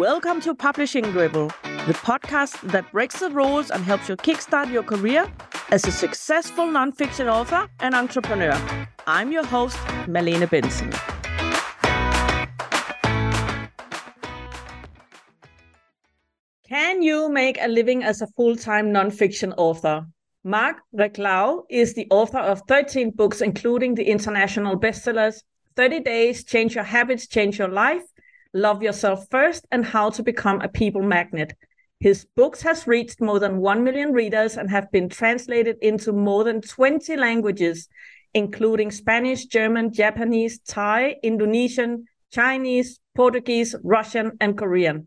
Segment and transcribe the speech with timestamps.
[0.00, 1.48] Welcome to Publishing Dribble,
[1.86, 5.30] the podcast that breaks the rules and helps you kickstart your career
[5.70, 8.58] as a successful nonfiction author and entrepreneur.
[9.06, 9.76] I'm your host,
[10.06, 10.90] Malene Bendtsen.
[16.66, 20.06] Can you make a living as a full time nonfiction author?
[20.42, 25.42] Marc Reklau is the author of 13 books, including the international bestsellers
[25.76, 28.02] 30 Days, Change Your Habits, Change Your Life,
[28.52, 31.54] Love Yourself First, and How to Become a People Magnet.
[32.00, 36.42] His books has reached more than 1 million readers and have been translated into more
[36.42, 37.88] than 20 languages,
[38.34, 45.06] including Spanish, German, Japanese, Thai, Indonesian, Chinese, Portuguese, Russian, and Korean.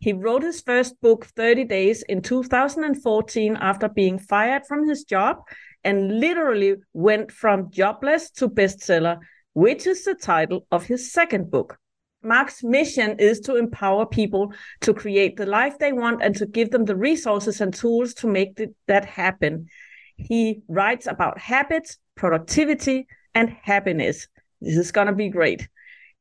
[0.00, 5.38] He wrote his first book, 30 Days, in 2014 after being fired from his job
[5.84, 9.18] and literally went from jobless to bestseller,
[9.52, 11.78] which is the title of his second book.
[12.24, 16.70] Mark's mission is to empower people to create the life they want and to give
[16.70, 19.68] them the resources and tools to make that happen.
[20.16, 24.28] He writes about habits, productivity, and happiness.
[24.60, 25.68] This is going to be great.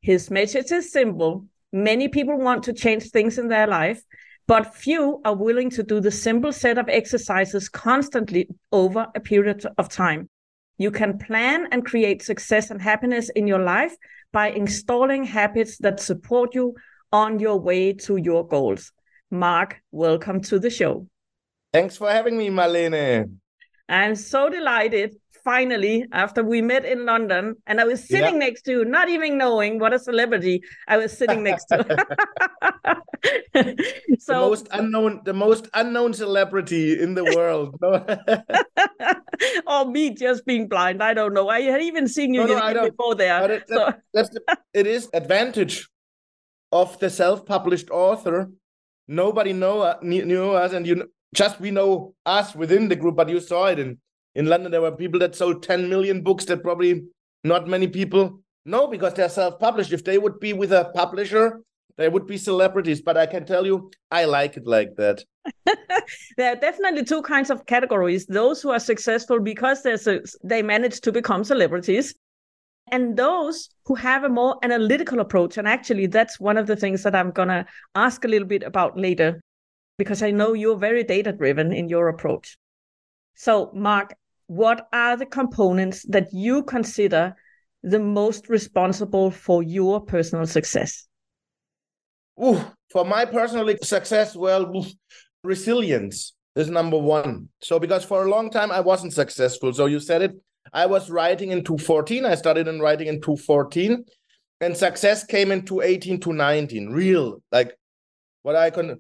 [0.02, 1.46] His message is simple.
[1.72, 4.04] Many people want to change things in their life,
[4.48, 9.66] but few are willing to do the simple set of exercises constantly over a period
[9.78, 10.30] of time.
[10.78, 13.96] You can plan and create success and happiness in your life
[14.32, 16.76] by installing habits that support you
[17.12, 18.92] on your way to your goals.
[19.30, 21.08] Mark, welcome to the show.
[21.72, 23.38] Thanks for having me, Malene.
[23.88, 28.46] I'm so delighted finally after we met in London and I was sitting yeah.
[28.48, 31.84] next to not even knowing what a celebrity I was sitting next to.
[34.20, 37.76] so the most unknown the most unknown celebrity in the world.
[39.68, 41.02] or me just being blind.
[41.02, 41.50] I don't know.
[41.50, 43.52] I had even seen you no, no, before there.
[43.52, 43.76] It, so.
[43.76, 45.90] that, that's the, it is advantage
[46.72, 48.50] of the self-published author.
[49.08, 53.30] Nobody know uh, knew us and you just we know us within the group, but
[53.30, 53.98] you saw it in
[54.36, 57.04] in London, there were people that sold 10 million books that probably
[57.44, 59.94] not many people know because they're self published.
[59.94, 61.62] If they would be with a publisher,
[61.98, 63.02] they would be celebrities.
[63.02, 65.24] But I can tell you, I like it like that.
[66.38, 71.02] there are definitely two kinds of categories those who are successful because a, they manage
[71.02, 72.16] to become celebrities.
[72.92, 75.58] And those who have a more analytical approach.
[75.58, 77.66] And actually, that's one of the things that I'm going to
[77.96, 79.42] ask a little bit about later,
[79.98, 82.58] because I know you're very data driven in your approach.
[83.36, 84.14] So, Mark,
[84.48, 87.36] what are the components that you consider
[87.82, 91.08] the most responsible for your personal success?
[92.42, 92.60] Ooh,
[92.92, 94.86] for my personal success, well,
[95.44, 97.50] resilience is number one.
[97.62, 99.74] So, because for a long time I wasn't successful.
[99.74, 100.32] So, you said it.
[100.72, 102.26] I was writing in 214.
[102.26, 104.06] I started in writing in 214.
[104.62, 106.90] And success came in 218 to 19.
[106.90, 107.78] Real, like
[108.44, 109.00] what I can.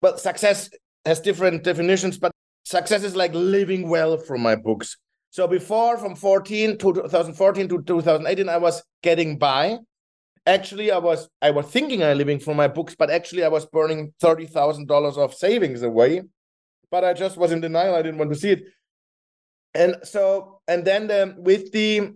[0.00, 0.70] Well, success
[1.04, 2.32] has different definitions, but
[2.64, 4.96] success is like living well from my books.
[5.30, 9.78] So before from 14 to 2014 to 2018, I was getting by.
[10.44, 13.64] Actually, I was I was thinking I'm living from my books, but actually I was
[13.64, 16.22] burning thirty thousand dollars of savings away.
[16.90, 17.94] But I just was in denial.
[17.94, 18.64] I didn't want to see it.
[19.72, 22.12] And so and then the, with the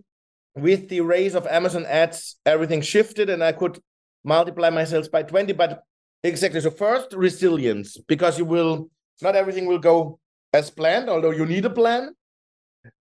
[0.55, 3.79] with the raise of Amazon ads, everything shifted, and I could
[4.23, 5.53] multiply my sales by 20.
[5.53, 5.81] But
[6.23, 6.61] exactly.
[6.61, 8.89] So first, resilience, because you will
[9.21, 10.19] not everything will go
[10.53, 12.13] as planned, although you need a plan.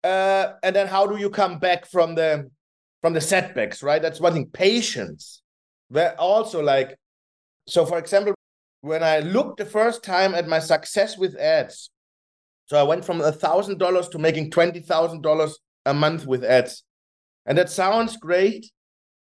[0.04, 2.50] Uh, and then how do you come back from the
[3.02, 4.02] from the setbacks, right?
[4.02, 4.48] That's one thing.
[4.48, 5.42] Patience.
[5.90, 6.98] Where also like,
[7.68, 8.34] so for example,
[8.82, 11.90] when I looked the first time at my success with ads,
[12.66, 16.44] so I went from a thousand dollars to making twenty thousand dollars a month with
[16.44, 16.84] ads.
[17.46, 18.72] And that sounds great.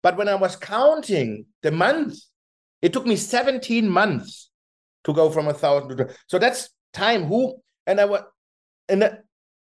[0.01, 2.29] But when I was counting the months,
[2.81, 4.49] it took me 17 months
[5.05, 7.23] to go from a thousand to so that's time.
[7.25, 8.23] Who and I would,
[8.89, 9.17] and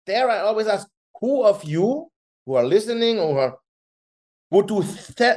[0.06, 0.88] there I always ask,
[1.20, 2.08] who of you
[2.46, 3.60] who are listening or
[4.52, 4.84] would do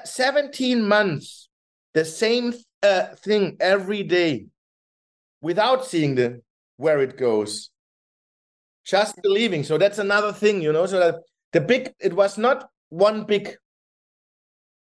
[0.04, 1.48] 17 months
[1.94, 4.46] the same uh, thing every day
[5.40, 6.40] without seeing the
[6.76, 7.70] where it goes?
[8.84, 9.62] Just believing.
[9.62, 11.16] So that's another thing you know so that
[11.52, 13.56] the big it was not one big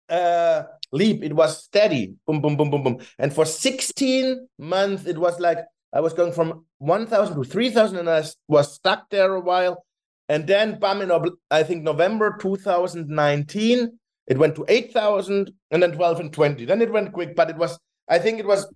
[0.08, 1.22] uh leap.
[1.24, 2.14] It was steady.
[2.26, 2.98] Boom boom boom boom boom.
[3.18, 5.58] And for 16 months it was like
[5.92, 9.84] I was going from 1,000 to 3,000 and I was stuck there a while.
[10.28, 11.10] And then, bam, in,
[11.50, 16.64] I think November 2019, it went to 8,000 and then 12 and 20.
[16.66, 18.66] Then it went quick, but it was, I think it was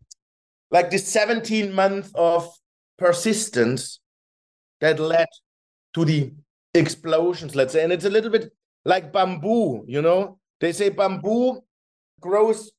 [0.70, 2.49] like this 17 month of
[2.99, 4.00] persistence
[4.81, 5.29] that led
[5.94, 6.32] to the
[6.73, 7.85] explosions, let's say.
[7.85, 8.50] And it's a little bit
[8.87, 10.38] like bamboo, you know?
[10.61, 11.61] They say bamboo
[12.20, 12.73] grows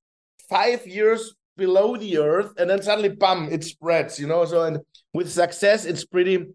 [0.49, 4.79] five years below the earth and then suddenly bam it spreads you know so and
[5.13, 6.45] with success it's pretty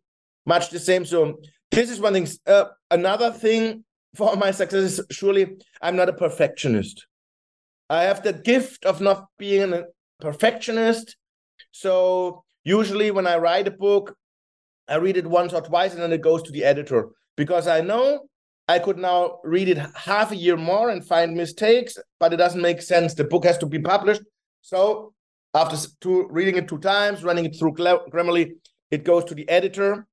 [0.47, 1.39] much the same so
[1.71, 3.85] this is one thing uh, another thing
[4.15, 7.06] for my success is surely i'm not a perfectionist
[7.89, 9.85] i have the gift of not being a
[10.21, 11.17] perfectionist
[11.71, 14.17] so usually when i write a book
[14.89, 17.81] i read it once or twice and then it goes to the editor because i
[17.81, 18.21] know
[18.71, 22.61] I could now read it half a year more and find mistakes, but it doesn't
[22.61, 23.15] make sense.
[23.15, 24.21] The book has to be published.
[24.69, 25.15] So
[25.55, 28.50] after two, reading it two times, running it through Grammarly,
[28.91, 30.06] it goes to the editor.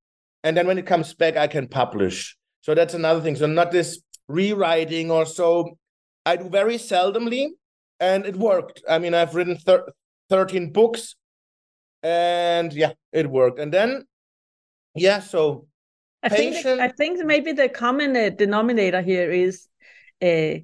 [0.46, 2.38] And then when it comes back, I can publish.
[2.62, 3.36] So that's another thing.
[3.36, 4.00] So not this
[4.30, 5.78] rewriting or so.
[6.26, 7.50] I do very seldomly,
[8.00, 8.82] and it worked.
[8.90, 9.88] I mean, I've written thir
[10.30, 11.16] 13 books,
[12.02, 13.60] and yeah, it worked.
[13.60, 14.06] And then,
[14.96, 15.68] yeah, so
[16.24, 19.68] I think I think maybe the common uh, denominator here is
[20.22, 20.64] uh,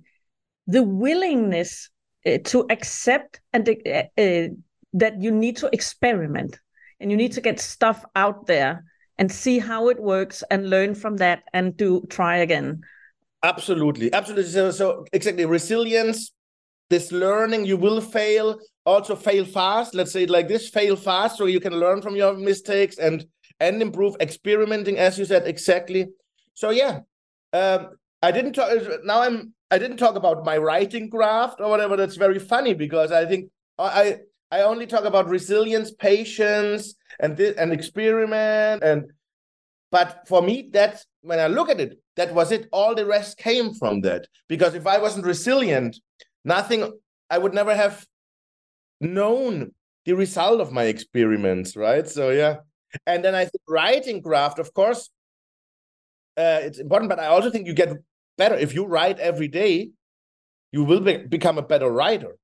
[0.65, 1.89] the willingness
[2.25, 4.47] uh, to accept and uh, uh,
[4.93, 6.59] that you need to experiment
[6.99, 8.83] and you need to get stuff out there
[9.17, 12.81] and see how it works and learn from that and do try again.
[13.43, 14.51] Absolutely, absolutely.
[14.51, 16.31] So, so exactly resilience.
[16.89, 18.59] This learning, you will fail.
[18.85, 19.95] Also, fail fast.
[19.95, 23.25] Let's say it like this: fail fast, so you can learn from your mistakes and
[23.61, 26.07] and improve experimenting as you said exactly
[26.53, 26.99] so yeah
[27.53, 27.89] um,
[28.21, 28.71] i didn't talk
[29.03, 31.95] now i'm i didn't talk about my writing craft or whatever.
[31.95, 34.19] That's very funny because i think i
[34.51, 39.11] i only talk about resilience patience and this and experiment and
[39.91, 42.67] but for me that's when i look at it that was it.
[42.73, 44.27] All the rest came from that.
[44.47, 45.97] Because if i wasn't resilient
[46.43, 46.91] nothing
[47.29, 48.05] i would never have
[48.99, 49.71] known
[50.05, 52.07] the result of my experiments right?
[52.07, 52.57] So yeah.
[53.05, 55.09] And then I think writing craft, of course,
[56.37, 57.95] uh, it's important, but I also think you get
[58.37, 59.91] better if you write every day.
[60.71, 62.37] You will be, become a better writer.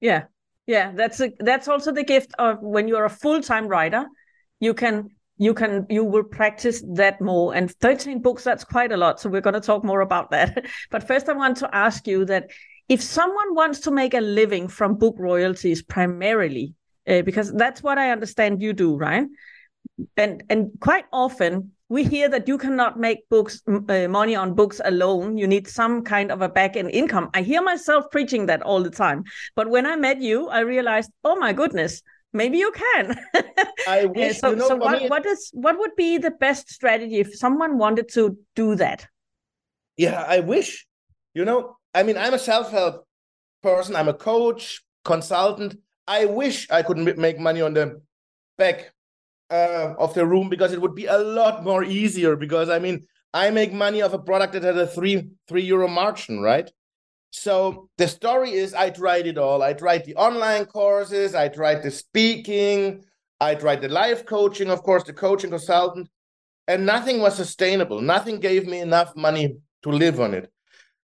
[0.00, 0.24] Yeah,
[0.66, 4.06] yeah, that's a, that's also the gift of when you're a full time writer.
[4.60, 8.96] You can you can you will practice that more and 13 books that's quite a
[8.96, 12.08] lot so we're going to talk more about that but first i want to ask
[12.08, 12.50] you that
[12.88, 16.74] if someone wants to make a living from book royalties primarily
[17.08, 19.26] uh, because that's what I understand you do, right?
[20.16, 24.80] And and quite often we hear that you cannot make books uh, money on books
[24.84, 25.38] alone.
[25.38, 27.30] You need some kind of a back end income.
[27.34, 29.24] I hear myself preaching that all the time,
[29.56, 32.02] but when I met you, I realized, oh my goodness,
[32.32, 33.18] maybe you can.
[33.88, 34.38] I wish.
[34.38, 37.34] so, you know, so what, me, what is what would be the best strategy if
[37.34, 39.06] someone wanted to do that?
[39.96, 40.86] Yeah, I wish.
[41.34, 43.06] You know, I mean, I'm a self help
[43.62, 43.96] person.
[43.96, 45.76] I'm a coach, consultant.
[46.06, 48.00] I wish I could make money on the
[48.56, 48.92] back
[49.50, 52.36] uh, of the room because it would be a lot more easier.
[52.36, 55.88] Because I mean, I make money off a product that had a three three euro
[55.88, 56.70] margin, right?
[57.30, 59.62] So the story is, I tried it all.
[59.62, 63.04] I tried the online courses, I tried the speaking,
[63.38, 66.08] I tried the life coaching, of course, the coaching consultant,
[66.66, 68.00] and nothing was sustainable.
[68.00, 70.50] Nothing gave me enough money to live on it.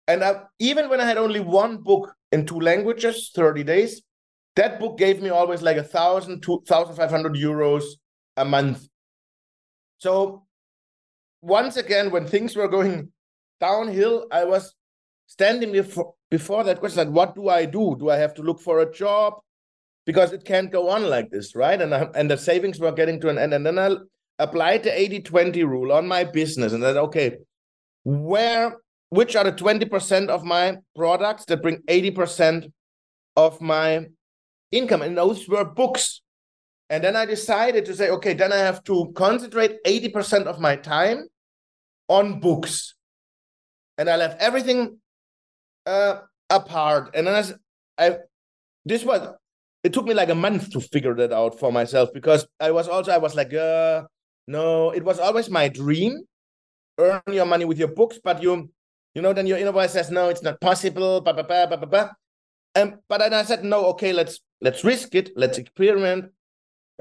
[0.06, 4.03] And I, even when I had only one book in two languages, 30 days,
[4.56, 7.85] that book gave me always like a thousand to thousand five hundred euros
[8.37, 8.87] a month.
[9.99, 10.46] So
[11.40, 13.12] once again, when things were going
[13.61, 14.75] downhill, I was
[15.26, 17.94] standing before before that question like, what do I do?
[17.99, 19.34] Do I have to look for a job?
[20.06, 21.81] Because it can't go on like this, right?
[21.81, 23.53] And I, and the savings were getting to an end.
[23.53, 23.96] And then I
[24.39, 27.36] applied the 80-20 rule on my business and said, okay,
[28.05, 28.79] where
[29.12, 32.72] which are the 20% of my products that bring 80%
[33.36, 34.06] of my
[34.70, 36.21] income, and those were books.
[36.93, 40.77] And then I decided to say, okay, then I have to concentrate 80% of my
[40.77, 41.25] time
[42.06, 42.94] on books.
[43.96, 44.99] And I left everything
[45.87, 46.20] uh,
[46.51, 47.13] apart.
[47.15, 47.56] And then
[47.96, 48.17] I, I,
[48.84, 49.27] this was,
[49.82, 52.89] it took me like a month to figure that out for myself because I was
[52.89, 54.03] also, I was like, uh,
[54.46, 56.20] no, it was always my dream,
[56.99, 58.69] earn your money with your books, but you,
[59.15, 61.87] you know, then your inner voice says, no, it's not possible, blah, blah, blah, blah,
[61.87, 62.11] blah.
[62.75, 66.27] And, but then I said, no, okay, let's let's risk it, let's experiment.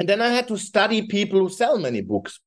[0.02, 2.40] And then I had to study people who sell many books.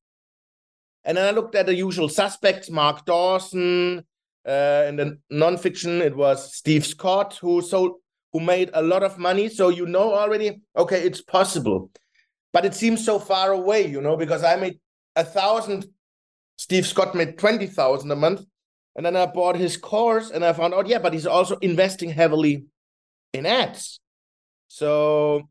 [1.05, 4.03] And then I looked at the usual suspects, Mark Dawson,
[4.45, 7.93] uh, in the nonfiction, it was Steve Scott who sold,
[8.33, 9.47] who made a lot of money.
[9.47, 11.91] So you know already, okay, it's possible.
[12.51, 14.77] But it seems so far away, you know, because I made
[15.15, 15.85] a thousand,
[16.57, 18.41] Steve Scott made 20,000 a month.
[18.97, 22.09] And then I bought his course and I found out, yeah, but he's also investing
[22.09, 22.65] heavily
[23.31, 24.01] in ads.
[24.67, 25.47] So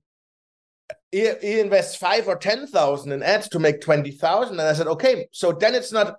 [1.15, 4.73] he, he invests five or ten thousand in ads to make twenty thousand, and I
[4.75, 6.17] said, okay, so then it's not.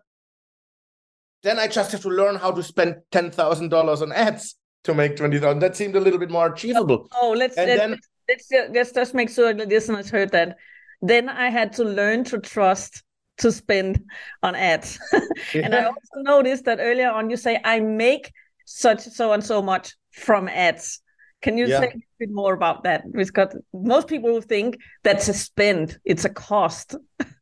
[1.44, 4.56] Then I just have to learn how to spend ten thousand dollars on ads.
[4.86, 5.60] to make 20,000.
[5.60, 7.08] That seemed a little bit more achievable.
[7.20, 8.00] Oh, let's, let's, then,
[8.30, 10.58] let's, let's just make sure the listeners heard that.
[11.02, 13.04] Then I had to learn to trust
[13.40, 14.04] to spend
[14.44, 15.00] on ads.
[15.14, 15.78] and yeah.
[15.78, 18.32] I also noticed that earlier on you say, I make
[18.66, 21.02] such so and so much from ads.
[21.46, 21.80] Can you yeah.
[21.80, 23.04] say a bit more about that?
[23.12, 26.96] Because most people think that's a spend, it's a cost.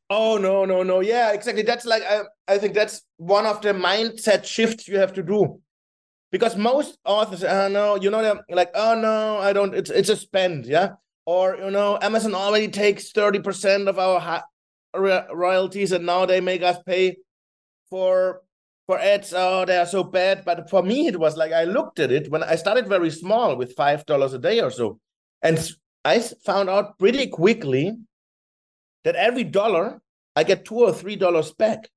[0.10, 1.00] Oh no, no, no.
[1.00, 1.64] Yeah, exactly.
[1.64, 5.62] That's like I, I think that's one of the mindset shifts you have to do.
[6.34, 10.10] Because most authors, oh no, you know, they're like, oh no, I don't, it's it's
[10.10, 10.90] a spend, yeah.
[11.26, 14.44] Or you know, Amazon already takes 30% of our
[15.34, 17.16] royalties and now they make us pay
[17.90, 18.43] for
[18.88, 22.00] for ads oh they are so bad but for me it was like i looked
[22.00, 25.00] at it when i started very small with five dollars a day or so
[25.42, 25.72] and
[26.04, 27.96] i found out pretty quickly
[29.04, 30.02] that every dollar
[30.36, 31.90] i get two or three dollars back.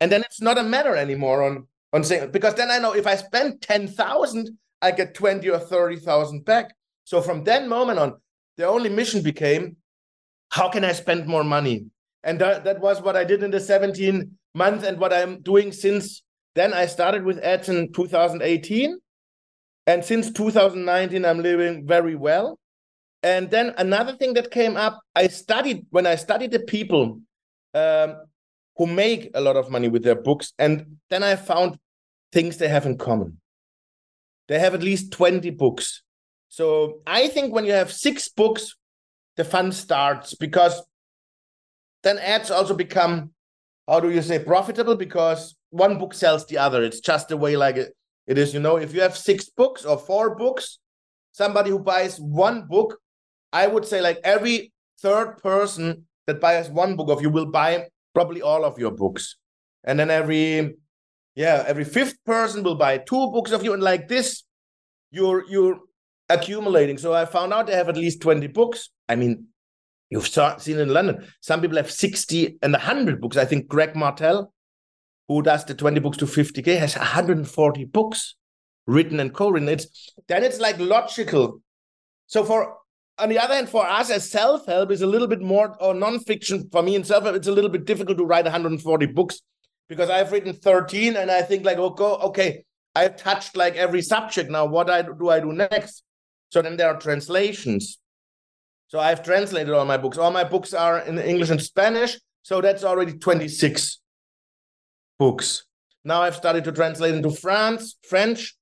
[0.00, 3.06] And then it's not a matter anymore on on saying because then i know if
[3.06, 6.74] i spend 10000 i get 20 or 30000 back.
[7.04, 8.14] So from that moment on
[8.56, 9.76] the only mission became
[10.50, 11.86] how can i spend more money?
[12.24, 15.72] And that, that was what i did in the 17 months and what i'm doing
[15.72, 16.22] since
[16.54, 18.98] then i started with ads in 2018
[19.86, 22.58] and since 2019 i'm living very well.
[23.24, 27.20] And then another thing that came up i studied when i studied the people
[27.74, 28.16] um,
[28.76, 31.78] who make a lot of money with their books and then i found
[32.32, 33.38] things they have in common.
[34.48, 36.02] They have at least 20 books.
[36.48, 38.76] So i think when you have six books
[39.36, 40.82] the fun starts because
[42.02, 43.30] then ads also become
[43.92, 44.96] how do you say profitable?
[44.96, 46.82] Because one book sells the other.
[46.82, 47.94] It's just the way like it,
[48.26, 48.76] it is you know?
[48.76, 50.78] If you have six books or four books
[51.32, 52.98] somebody who buys one book
[53.54, 54.70] i would say like every
[55.00, 59.36] third person that buys one book of you will buy probably all of your books.
[59.84, 60.76] And then every
[61.34, 63.72] yeah every fifth person will buy two books of you.
[63.72, 64.44] And like this
[65.10, 65.80] you're you're
[66.28, 66.98] accumulating.
[66.98, 68.90] So i found out they have at least 20 books.
[69.08, 69.48] I mean
[70.12, 73.38] You've seen in London, some people have 60 and 100 books.
[73.38, 74.52] I think Craig Martelle,
[75.26, 78.34] who does the 20 books to 50K, has 140 books
[78.86, 79.70] written and co-written.
[79.70, 81.62] It's then it's like logical.
[82.26, 82.76] So for
[83.16, 86.68] on the other hand, for us as self-help is a little bit more or non-fiction
[86.70, 89.40] for me in self-help, it's a little bit difficult to write 140 books
[89.88, 92.64] because I've written 13 and I think like, okay, okay,
[92.94, 94.50] I've touched like every subject.
[94.50, 96.02] Now what I do I do next?
[96.50, 97.98] So then there are translations
[98.92, 100.18] so I've translated all my books.
[100.18, 102.20] All my books are in English and Spanish.
[102.42, 103.98] So that's already 26
[105.18, 105.64] books.
[106.04, 108.54] Now I've started to translate into France, French.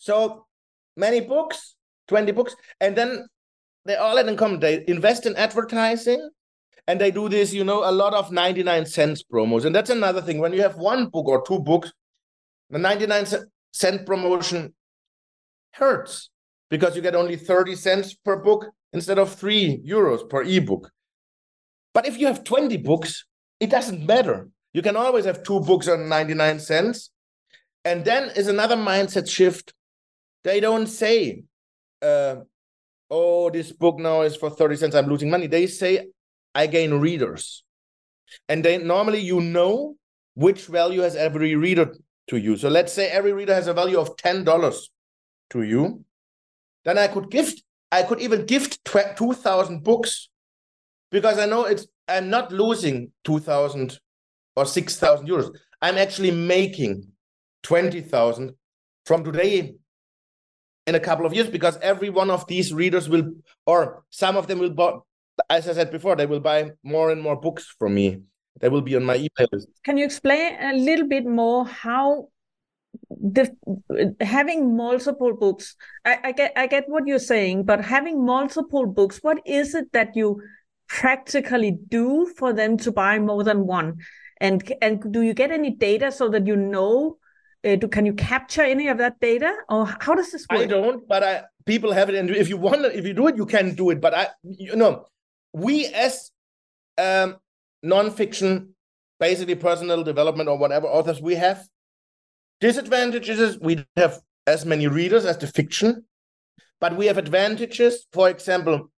[0.00, 0.46] So
[0.96, 1.76] many books,
[2.08, 2.56] 20 books.
[2.80, 3.24] And then
[3.84, 4.58] they all had in common.
[4.58, 6.28] They invest in advertising
[6.88, 9.64] and they do this, you know, a lot of 99 cents promos.
[9.64, 10.40] And that's another thing.
[10.40, 11.92] When you have one book or two books,
[12.68, 13.26] the 99
[13.72, 14.74] cent promotion
[15.70, 16.30] hurts
[16.68, 20.90] because you get only 30 cents per book instead of three euros per ebook.
[21.92, 23.24] But if you have 20 books,
[23.58, 24.48] it doesn't matter.
[24.72, 27.10] You can always have two books on 99 cents.
[27.84, 29.72] And then is another mindset shift.
[30.44, 31.44] They don't say,
[32.02, 32.36] uh,
[33.10, 35.46] oh, this book now is for 30 cents, I'm losing money.
[35.46, 36.08] They say,
[36.54, 37.64] I gain readers.
[38.48, 39.96] And they normally you know
[40.34, 41.94] which value has every reader
[42.28, 42.56] to you.
[42.56, 44.88] So let's say every reader has a value of $10
[45.50, 46.04] to you.
[46.84, 50.28] Then I could gift I could even gift 2,000 books
[51.10, 53.98] because I know it's, I'm not losing 2,000
[54.56, 55.54] or 6,000 euros.
[55.82, 57.10] I'm actually making
[57.62, 58.54] 20,000
[59.06, 59.74] from today
[60.86, 63.32] in a couple of years because every one of these readers will,
[63.66, 64.92] or some of them will buy,
[65.48, 68.22] as I said before, they will buy more and more books from me.
[68.60, 69.68] They will be on my email list.
[69.84, 72.28] Can you explain a little bit more how
[73.10, 73.54] the
[74.20, 79.18] having multiple books I, I get i get what you're saying but having multiple books
[79.22, 80.40] what is it that you
[80.90, 84.00] practically do for them to buy more than one?
[84.40, 87.18] And and do you get any data so that you know
[87.64, 89.54] uh, do, can you capture any of that data?
[89.68, 90.60] Or how does this work?
[90.60, 93.36] i don't but i people have it and if you want if you do it
[93.36, 95.04] you can do it but i you know
[95.52, 96.30] we as
[96.98, 97.36] um
[97.82, 98.74] non-fiction
[99.20, 101.68] basically personal development or whatever authors we have
[102.60, 106.04] Disadvantages is we have as many readers as the fiction,
[106.80, 108.06] but we have advantages.
[108.12, 108.90] For example,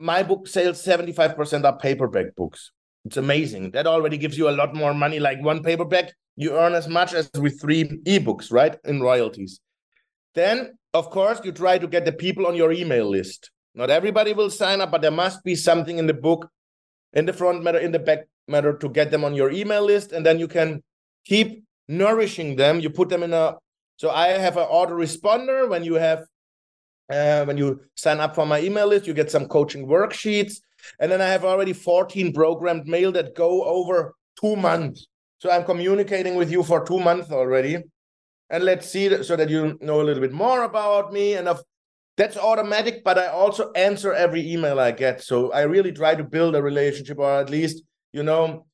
[0.00, 2.72] my book sales 75% are paperback books.
[3.04, 3.70] It's amazing.
[3.70, 5.20] That already gives you a lot more money.
[5.20, 8.76] Like one paperback, you earn as much as with three ebooks, right?
[8.84, 9.60] In royalties.
[10.34, 13.50] Then, of course, you try to get the people on your email list.
[13.74, 16.48] Not everybody will sign up, but there must be something in the book,
[17.12, 20.12] in the front matter, in the back matter to get them on your email list.
[20.12, 20.82] And then you can
[21.24, 22.80] keep nourishing them.
[22.80, 23.56] You put them in a
[23.96, 26.26] So I have an autoresponder when you have
[27.08, 30.60] uh, when you sign up for my email list, you get some coaching worksheets.
[30.98, 35.06] And then I have already 14 programmed mail that go over two months.
[35.38, 37.82] So I'm communicating with you for two months already.
[38.50, 41.34] And let's see so that you know a little bit more about me.
[41.34, 41.62] And of,
[42.16, 45.22] that's automatic, but I also answer every email I get.
[45.22, 48.66] So I really try to build a relationship, or at least, you know,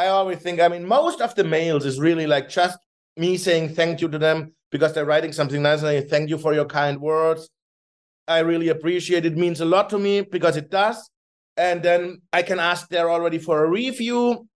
[0.00, 2.78] I always think, I mean, most of the mails is really like just
[3.18, 6.38] me saying thank you to them because they're writing something nice and I thank you
[6.38, 7.50] for your kind words.
[8.26, 9.32] I really appreciate it.
[9.32, 11.10] it means a lot to me because it does.
[11.58, 14.48] And then I can ask there already for a review.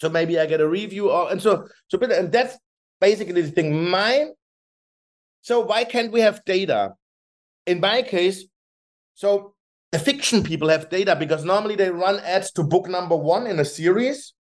[0.00, 2.56] So maybe I get a review or and so so and that's
[3.00, 3.90] basically the thing.
[3.90, 4.28] My
[5.40, 6.92] so why can't we have data?
[7.66, 8.44] In my case,
[9.14, 9.54] so
[9.90, 13.58] the fiction people have data because normally they run ads to book number one in
[13.58, 14.34] a series,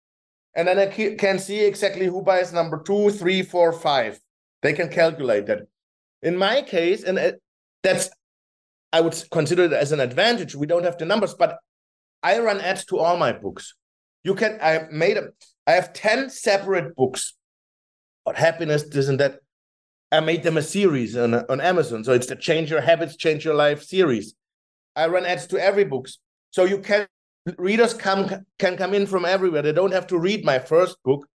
[0.55, 4.21] and then I can see exactly who buys number two, three, four, five.
[4.63, 5.63] They can calculate that.
[6.23, 7.33] In my case, and uh,
[7.83, 8.11] that's
[8.93, 10.55] I would consider it as an advantage.
[10.55, 11.59] We don't have the numbers, but
[12.23, 13.75] I run ads to all my books.
[14.23, 15.19] You can I made
[15.67, 17.35] I have 10 separate books
[18.25, 19.41] about happiness, this and that.
[20.13, 22.05] I made them a series on, on Amazon.
[22.05, 24.35] So it's the Change Your Habits, Change Your Life series.
[24.95, 26.19] I run ads to every books.
[26.53, 27.09] So you can
[27.59, 29.63] readers come can come in from everywhere.
[29.63, 31.27] They don't have to read my first book.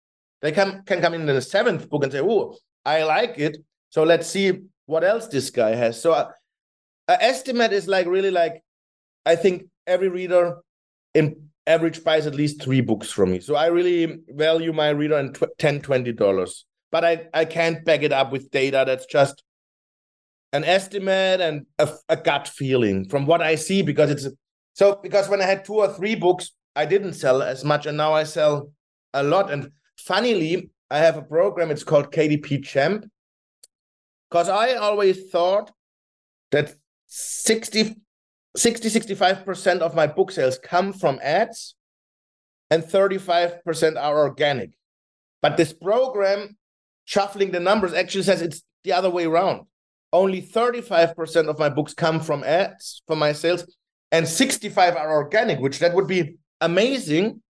[0.41, 3.57] They come can come in the seventh book and say, "Oh, I like it.
[3.89, 6.31] So let's see what else this guy has." So uh,
[7.07, 8.63] estimate is like really like
[9.25, 10.57] I think every reader
[11.13, 13.39] in average buys at least three books from me.
[13.39, 16.65] So I really value my reader in tw- 10 20 dollars.
[16.91, 18.83] But I I can't back it up with data.
[18.85, 19.43] That's just
[20.51, 24.27] an estimate and a, a gut feeling from what I see because it's
[24.73, 27.97] so because when I had two or three books, I didn't sell as much, and
[27.97, 28.71] now I sell
[29.13, 29.51] a lot.
[29.51, 31.71] And funnily, I have a program.
[31.71, 33.05] It's called KDP Champ
[34.29, 35.71] because I always thought
[36.51, 36.73] that
[37.07, 37.95] 60,
[38.55, 41.75] 60 65% of my book sales come from ads
[42.69, 44.71] and 35% are organic.
[45.41, 46.57] But this program,
[47.05, 49.65] shuffling the numbers, actually says it's the other way around.
[50.11, 53.65] Only 35% of my books come from ads for my sales,
[54.11, 57.41] and 65 are organic, which that would be amazing.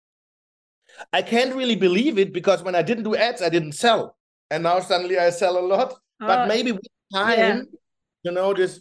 [1.12, 4.16] I can't really believe it because when I didn't do ads, I didn't sell.
[4.50, 5.94] And now suddenly I sell a lot.
[6.18, 7.62] but uh, maybe with time, yeah.
[8.24, 8.80] you know, this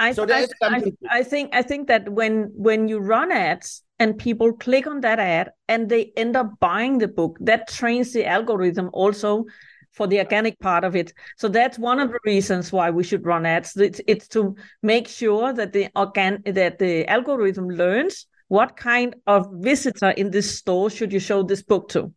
[0.00, 4.16] I, so I, I, I, think I think that when when you run ads and
[4.16, 8.24] people click on that ad and they end up buying the book, that trains the
[8.24, 9.46] algorithm also
[9.92, 11.12] for the organic part of it.
[11.36, 13.76] So that's one of the reasons why we should run ads.
[13.76, 19.46] It's, it's to make sure that the organ that the algorithm learns what kind of
[19.54, 22.12] visitor in this store should you show this book to.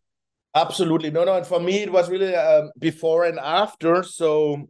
[0.54, 1.36] Absolutely, no, no.
[1.36, 4.02] And for me, it was really uh, before and after.
[4.02, 4.68] So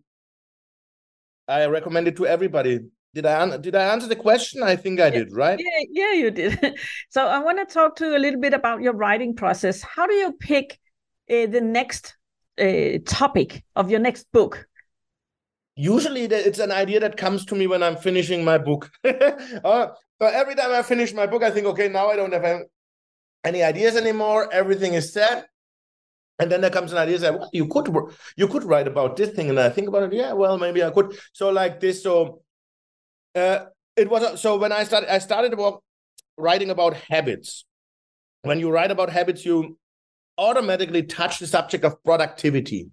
[1.49, 2.81] I recommend it to everybody
[3.15, 4.63] did I did I answer the question?
[4.63, 5.59] I think I did, right?
[5.59, 6.79] Yeah, yeah, you did.
[7.11, 9.83] so I want to talk to you a little bit about your writing process.
[9.83, 10.79] How do you pick
[11.31, 12.17] uh, the next
[12.61, 14.67] uh, topic of your next book?
[15.75, 18.91] Usually, it's an idea that comes to me when I'm finishing my book.
[19.05, 19.89] uh,
[20.21, 22.63] every time I finish my book, I think, okay, now I don't have
[23.45, 24.53] any ideas anymore.
[24.53, 25.47] Everything is set.
[26.39, 27.89] And then there comes an idea that well, you could
[28.37, 30.13] you could write about this thing, and I think about it.
[30.13, 31.17] Yeah, well, maybe I could.
[31.33, 32.03] So like this.
[32.03, 32.43] So
[33.35, 35.55] uh, it was so when I started, I started
[36.37, 37.65] writing about habits.
[38.43, 39.79] When you write about habits, you
[40.43, 42.91] automatically touch the subject of productivity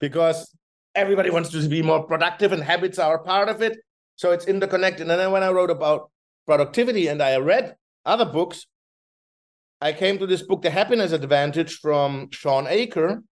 [0.00, 0.54] because
[0.94, 3.76] everybody wants to be more productive and habits are part of it.
[4.14, 5.10] So it's interconnected.
[5.10, 6.10] And then when I wrote about
[6.46, 8.66] productivity and I read other books,
[9.80, 13.22] I came to this book, The Happiness Advantage from Shawn Achor.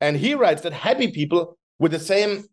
[0.00, 2.44] And he writes that happy people with the same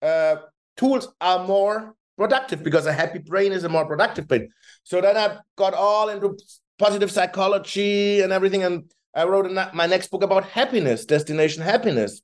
[0.00, 0.36] uh,
[0.76, 4.48] tools are more productive because a happy brain is a more productive brain.
[4.84, 6.38] So then I got all into
[6.78, 8.62] positive psychology and everything.
[8.62, 12.22] And I wrote my next book about happiness, Destination Happiness.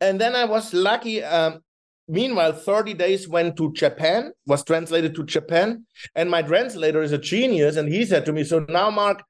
[0.00, 1.22] And then I was lucky.
[1.22, 1.60] Um,
[2.08, 5.86] meanwhile, 30 Days went to Japan, was translated to Japan.
[6.14, 7.76] And my translator is a genius.
[7.76, 9.22] And he said to me, So now, Mark,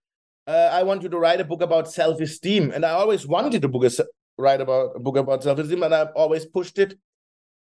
[0.46, 2.70] uh, I want you to write a book about self esteem.
[2.70, 3.90] And I always wanted to book a,
[4.38, 6.99] write about a book about self esteem, and I always pushed it.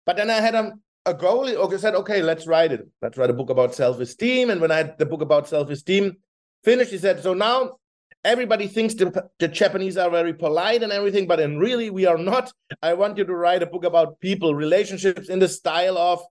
[0.06, 0.72] But then I had a
[1.08, 1.48] a goal.
[1.48, 2.86] Okay, said, okay, let's write it.
[3.02, 4.50] Let's write a book about self-esteem.
[4.50, 6.16] And when I had the book about self-esteem
[6.64, 7.78] finished, he said, so now
[8.24, 12.18] everybody thinks the, the Japanese are very polite and everything, but in really we are
[12.18, 12.52] not.
[12.82, 16.22] I want you to write a book about people, relationships in the style of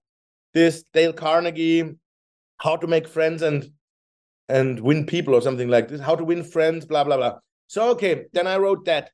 [0.53, 1.95] this Dale Carnegie,
[2.57, 3.71] how to make friends and
[4.49, 7.37] and win people or something like this, how to win friends, blah blah blah.
[7.67, 9.11] So okay, then I wrote that.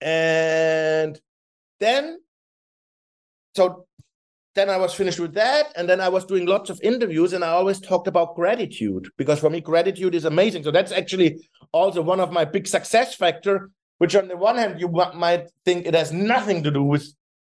[0.00, 1.20] And
[1.78, 2.18] then
[3.54, 3.86] so
[4.54, 5.72] then I was finished with that.
[5.76, 9.38] And then I was doing lots of interviews and I always talked about gratitude because
[9.38, 10.64] for me, gratitude is amazing.
[10.64, 14.80] So that's actually also one of my big success factor, which on the one hand,
[14.80, 17.06] you might think it has nothing to do with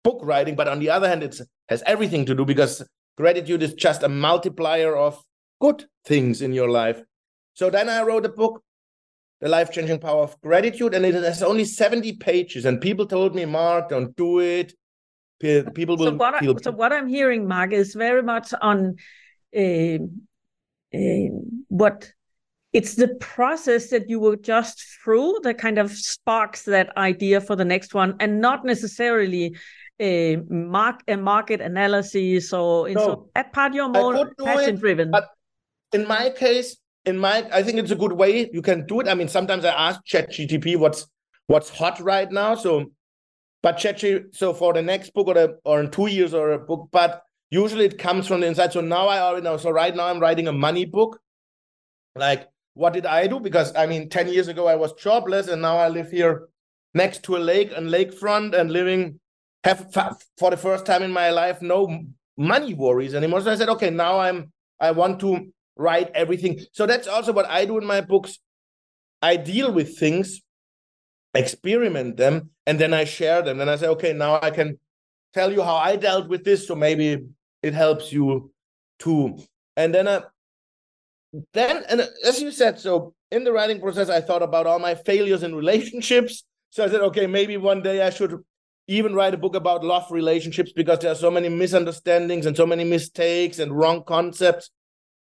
[0.04, 3.74] book writing, but on the other hand, it has everything to do because gratitude is
[3.74, 5.22] just a multiplier of
[5.60, 7.02] good things in your life.
[7.56, 8.62] So then I wrote a book,
[9.42, 12.66] The Life Changing Power of Gratitude, and it has only 70 pages.
[12.66, 14.74] And people told me, Mark, don't do it
[15.74, 16.36] people will so what.
[16.36, 18.96] I, so what i'm hearing mark is very much on
[19.56, 19.98] uh,
[20.94, 21.30] uh,
[21.70, 22.12] what
[22.74, 27.56] it's the process that you were just through that kind of sparks that idea for
[27.56, 29.56] the next one and not necessarily
[30.02, 35.30] a mark a market analysis or no, so that part you're more passion driven but
[35.94, 39.08] in my case in my i think it's a good way you can do it.
[39.08, 41.08] I mean sometimes i ask chat gtp what's
[41.48, 42.92] what's hot right now so
[43.66, 46.90] but Chechi, so for the next book or, or in two years or a book,
[46.92, 48.72] but usually it comes from the inside.
[48.72, 49.58] So now I already know.
[49.58, 51.20] So right now I'm writing a money book.
[52.16, 53.40] Like, what did I do?
[53.40, 56.48] Because I mean, 10 years ago I was jobless and now I live here
[56.94, 59.20] next to a lake and lakefront and living
[59.64, 59.92] have
[60.38, 62.04] for the first time in my life no
[62.38, 63.42] money worries anymore.
[63.42, 66.60] So I said, okay, now I'm I want to write everything.
[66.72, 68.38] So that's also what I do in my books.
[69.24, 70.42] I deal with things
[71.36, 73.62] experiment them, and then I share them.
[73.62, 74.80] And I say, okay, now I can
[75.34, 77.26] tell you how I dealt with this, so maybe
[77.62, 78.52] it helps you
[79.00, 79.38] too.
[79.76, 80.22] And then, uh,
[81.54, 84.96] then, and as you said, so in the writing process, I thought about all my
[84.96, 86.44] failures in relationships.
[86.70, 88.42] So I said, okay, maybe one day I should
[88.88, 92.66] even write a book about love relationships because there are so many misunderstandings and so
[92.66, 94.70] many mistakes and wrong concepts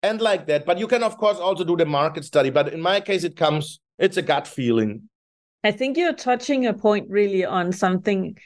[0.03, 0.65] and like that.
[0.65, 2.49] But you can, of course, also do the market study.
[2.49, 5.09] But in my case, it comes, it's a gut feeling.
[5.63, 8.37] I think you're touching a point really on something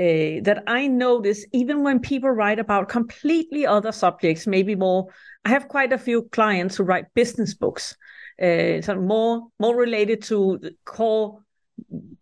[0.00, 5.06] uh, that I notice even when people write about completely other subjects, maybe more.
[5.44, 7.96] I have quite a few clients who write business books,
[8.42, 11.40] uh, so more more related to the core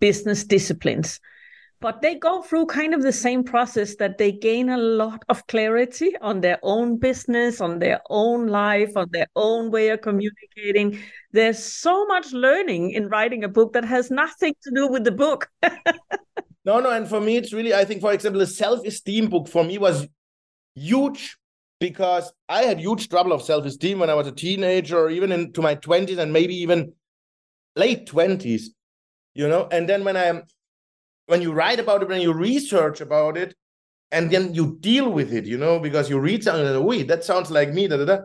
[0.00, 1.20] business disciplines
[1.82, 5.44] but they go through kind of the same process that they gain a lot of
[5.48, 11.02] clarity on their own business, on their own life, on their own way of communicating.
[11.32, 15.12] There's so much learning in writing a book that has nothing to do with the
[15.12, 15.48] book.
[16.64, 16.90] no, no.
[16.90, 19.78] And for me, it's really, I think, for example, the self esteem book for me
[19.78, 20.06] was
[20.74, 21.38] huge
[21.80, 25.32] because I had huge trouble of self esteem when I was a teenager or even
[25.32, 26.92] into my 20s and maybe even
[27.76, 28.64] late 20s,
[29.34, 29.68] you know.
[29.72, 30.42] And then when I
[31.26, 33.54] when you write about it, when you research about it,
[34.10, 37.24] and then you deal with it, you know, because you read something and wait, that
[37.24, 38.18] sounds like me, da, da, da.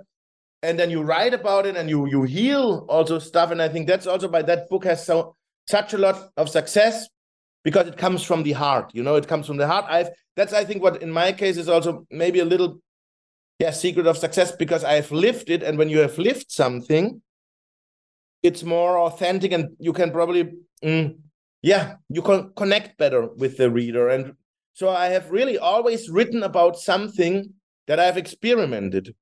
[0.63, 3.51] And then you write about it and you you heal also stuff.
[3.51, 5.35] And I think that's also why that book has so
[5.69, 7.07] such a lot of success
[7.63, 9.85] because it comes from the heart, you know, it comes from the heart.
[9.89, 12.79] I've that's I think what in my case is also maybe a little
[13.59, 17.21] yeah secret of success because I've lived it, and when you have lived something,
[18.43, 20.53] it's more authentic, and you can probably.
[20.83, 21.17] Mm,
[21.61, 24.09] yeah, you can connect better with the reader.
[24.09, 24.33] And
[24.73, 27.53] so I have really always written about something
[27.87, 29.15] that I've experimented.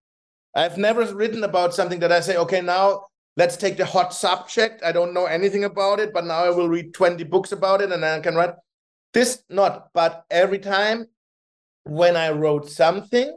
[0.56, 4.82] I've never written about something that I say, okay, now let's take the hot subject.
[4.84, 7.92] I don't know anything about it, but now I will read 20 books about it
[7.92, 8.54] and then I can write
[9.14, 9.90] this, not.
[9.94, 11.08] But every time
[11.84, 13.36] when I wrote something,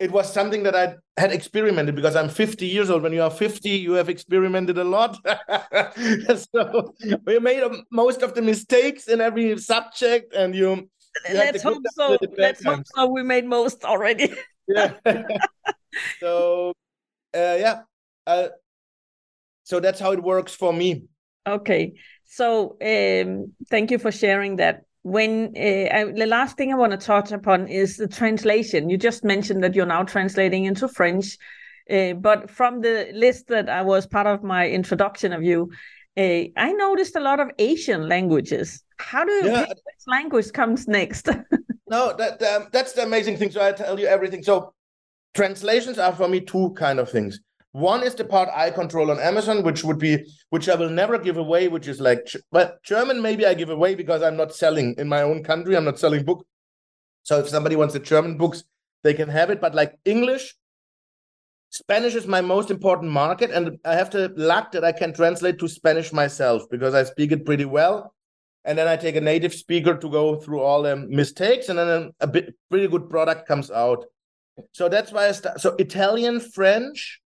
[0.00, 3.02] it was something that I had experimented because I'm 50 years old.
[3.02, 5.16] When you are 50, you have experimented a lot.
[6.52, 10.70] so we made most of the mistakes in every subject, and you.
[11.28, 12.18] you Let's hope so.
[12.36, 13.06] Let's hope so.
[13.06, 14.34] We made most already.
[14.66, 14.94] yeah.
[16.20, 16.72] so,
[17.34, 17.80] uh, yeah.
[18.26, 18.48] Uh,
[19.64, 21.04] so that's how it works for me.
[21.46, 21.94] Okay.
[22.24, 26.92] So, um, thank you for sharing that when uh, I, the last thing I want
[26.92, 28.88] to touch upon is the translation.
[28.88, 31.36] You just mentioned that you're now translating into French,
[31.90, 35.70] uh, but from the list that I was part of my introduction of you,
[36.16, 38.82] uh, I noticed a lot of Asian languages.
[38.98, 39.66] How do you yeah.
[39.66, 41.28] which language comes next?
[41.88, 43.50] no, that um, that's the amazing thing.
[43.50, 44.42] So I tell you everything.
[44.42, 44.74] So
[45.34, 47.40] translations are for me two kind of things.
[47.72, 51.18] One is the part I control on Amazon, which would be which I will never
[51.18, 54.94] give away, which is like but German maybe I give away because I'm not selling
[54.98, 55.76] in my own country.
[55.76, 56.46] I'm not selling book.
[57.22, 58.64] So if somebody wants the German books,
[59.02, 59.60] they can have it.
[59.60, 60.54] But like English,
[61.70, 65.58] Spanish is my most important market, and I have the luck that I can translate
[65.60, 68.14] to Spanish myself because I speak it pretty well.
[68.64, 72.12] And then I take a native speaker to go through all the mistakes, and then
[72.20, 74.04] a bit pretty good product comes out.
[74.72, 75.60] So that's why I start.
[75.60, 77.20] So Italian, French,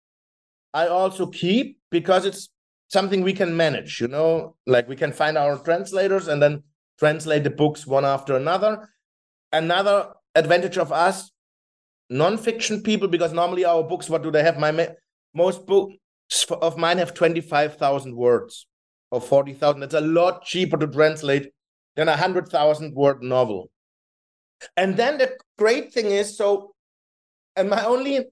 [0.73, 2.49] I also keep because it's
[2.89, 6.62] something we can manage, you know, like we can find our translators and then
[6.99, 8.89] translate the books one after another.
[9.53, 11.31] Another advantage of us
[12.11, 14.89] non-fiction people because normally our books what do they have my
[15.35, 15.95] most books
[16.62, 18.67] of mine have 25,000 words
[19.11, 21.51] or 40,000 it's a lot cheaper to translate
[21.97, 23.71] than a 100,000 word novel
[24.77, 26.75] and then the great thing is so
[27.57, 28.25] and my only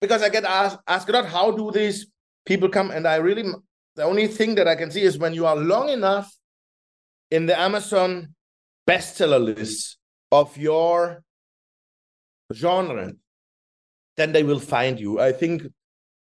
[0.00, 2.06] because i get asked asked a lot how do these
[2.44, 3.44] people come and i really
[3.96, 6.34] the only thing that i can see is when you are long enough
[7.30, 8.34] in the amazon
[8.88, 9.98] bestseller list
[10.30, 11.22] of your
[12.52, 13.12] genre,
[14.16, 15.20] then they will find you.
[15.20, 15.62] I think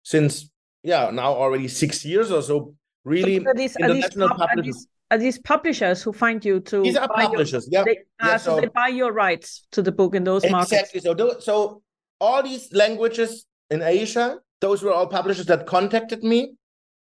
[0.02, 0.50] since
[0.82, 2.74] yeah now already six years or so,
[3.04, 6.96] really these, are these, pub, are these, are these publishers who find you to these
[6.96, 9.92] are publishers your, yeah, they, uh, yeah so, so, they buy your rights to the
[9.92, 11.20] book in those exactly markets.
[11.20, 11.82] so so
[12.20, 16.52] all these languages in asia those were all publishers that contacted me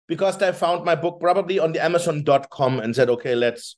[0.06, 3.76] because they found my book probably on the amazon.com and said okay let's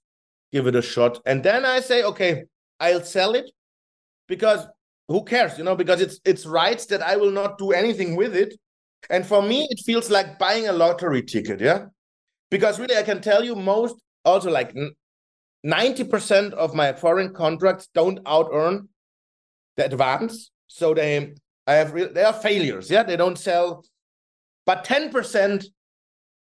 [0.53, 1.21] give it a shot.
[1.27, 2.45] And then i say okay
[2.81, 3.51] i'll sell it
[4.29, 4.67] because
[5.09, 8.35] who cares you know because it's it's rights that i will not do anything with
[8.35, 8.55] it.
[9.09, 11.87] And for me it feels like buying a lottery ticket yeah?
[12.51, 14.75] Because really i can tell you most also like
[15.65, 18.89] 90% of my foreign contracts don't out earn
[19.77, 21.35] the advance so they
[21.67, 23.85] i have they are failures yeah they don't sell
[24.65, 25.67] but 10%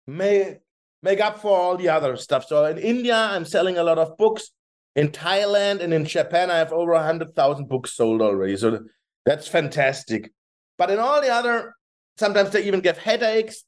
[0.07, 0.57] may
[1.01, 4.17] make up for all the other stuff so in india i'm selling a lot of
[4.17, 4.51] books
[4.95, 8.57] in Thailand and in Japan, I have over 100,000 books sold already.
[8.57, 8.79] So
[9.25, 10.31] that's fantastic.
[10.77, 11.75] But in all the other,
[12.17, 13.63] sometimes they even get headaches.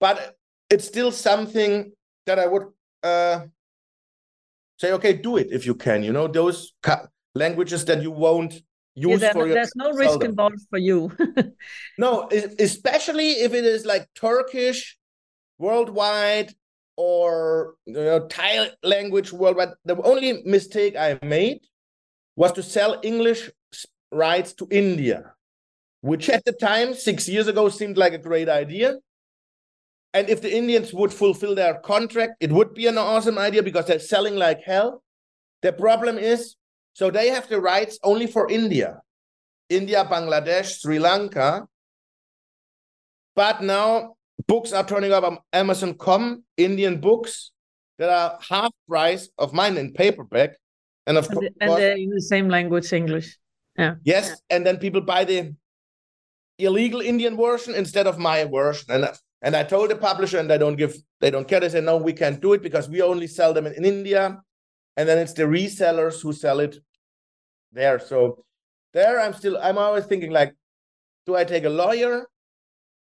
[0.00, 0.36] But
[0.68, 1.92] it's still something
[2.26, 2.64] that I would
[3.04, 3.46] uh,
[4.78, 6.02] say, okay, do it if you can.
[6.02, 6.72] You know, those
[7.34, 8.54] languages that you won't
[8.94, 10.30] use yeah, for your There's no risk them.
[10.30, 11.12] involved for you.
[11.98, 14.96] no, especially if it is like Turkish,
[15.58, 16.54] worldwide,
[16.96, 19.70] or you know, Thai language worldwide.
[19.84, 21.60] The only mistake I made
[22.36, 23.50] was to sell English
[24.10, 25.34] rights to India,
[26.00, 28.96] which at the time, six years ago, seemed like a great idea.
[30.14, 33.86] And if the Indians would fulfill their contract, it would be an awesome idea because
[33.86, 35.02] they're selling like hell.
[35.62, 36.54] The problem is,
[36.92, 39.02] so they have the rights only for India,
[39.68, 41.66] India, Bangladesh, Sri Lanka.
[43.34, 44.14] But now
[44.46, 47.50] books are turning up on Amazon.com, Indian books
[47.98, 50.50] that are half price of mine in paperback.
[51.08, 53.36] And of and, course, and they're in the same language, English.
[53.76, 53.96] Yeah.
[54.04, 54.56] Yes, yeah.
[54.56, 55.54] and then people buy the
[56.60, 58.86] illegal Indian version instead of my version.
[58.90, 59.08] And
[59.44, 61.60] and I told the publisher, and they don't give, they don't care.
[61.60, 64.42] They say no, we can't do it because we only sell them in, in India,
[64.96, 66.78] and then it's the resellers who sell it
[67.72, 68.00] there.
[68.00, 68.44] So
[68.92, 70.52] there, I'm still, I'm always thinking like,
[71.26, 72.26] do I take a lawyer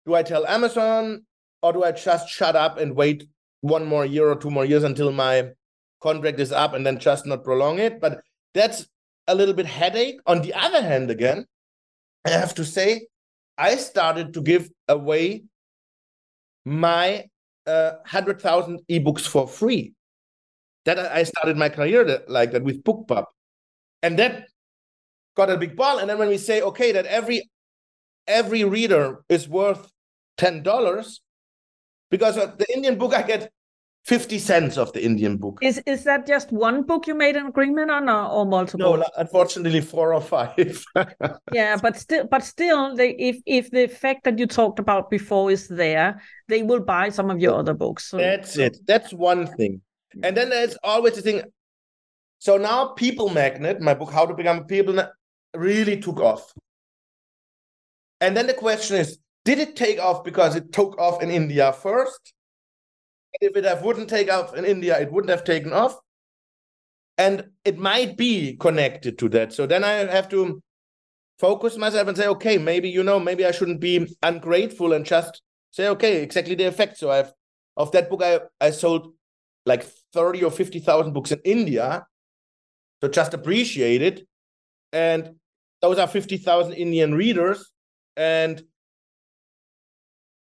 [0.09, 1.23] do I tell Amazon
[1.61, 3.27] or do I just shut up and wait
[3.61, 5.51] one more year or two more years until my
[6.01, 8.01] contract is up and then just not prolong it?
[8.01, 8.21] But
[8.55, 8.87] that's
[9.27, 10.19] a little bit headache.
[10.25, 11.45] On the other hand, again,
[12.25, 13.07] I have to say,
[13.55, 15.43] I started to give away
[16.65, 17.25] my
[17.65, 19.93] uh, 100,000 ebooks for free.
[20.85, 23.25] That I started my career like that with BookBub.
[24.01, 24.47] And that
[25.35, 25.99] got a big ball.
[25.99, 27.49] And then when we say, okay, that every
[28.27, 29.91] every reader is worth
[30.37, 31.21] ten dollars,
[32.09, 33.51] because the Indian book I get
[34.05, 35.59] fifty cents of the Indian book.
[35.61, 38.97] Is is that just one book you made an agreement on, or, or multiple?
[38.97, 40.83] No, unfortunately, four or five.
[41.53, 45.51] yeah, but still, but still, they, if if the effect that you talked about before
[45.51, 48.05] is there, they will buy some of your other books.
[48.05, 48.17] So.
[48.17, 48.77] That's it.
[48.85, 49.81] That's one thing,
[50.23, 51.43] and then there's always the thing.
[52.39, 55.03] So now, People Magnet, my book, How to Become a People,
[55.53, 56.53] really took off.
[58.21, 61.73] And then the question is, did it take off because it took off in India
[61.73, 62.33] first?
[63.33, 65.97] If it have, wouldn't take off in India, it wouldn't have taken off.
[67.17, 69.53] And it might be connected to that.
[69.53, 70.61] So then I have to
[71.37, 75.41] focus myself and say, okay, maybe, you know, maybe I shouldn't be ungrateful and just
[75.71, 76.97] say, okay, exactly the effect.
[76.97, 77.31] So I've,
[77.77, 79.13] of that book, I, I sold
[79.65, 82.05] like 30 or 50,000 books in India.
[83.01, 84.27] So just appreciate it.
[84.91, 85.35] And
[85.81, 87.71] those are 50,000 Indian readers
[88.17, 88.61] and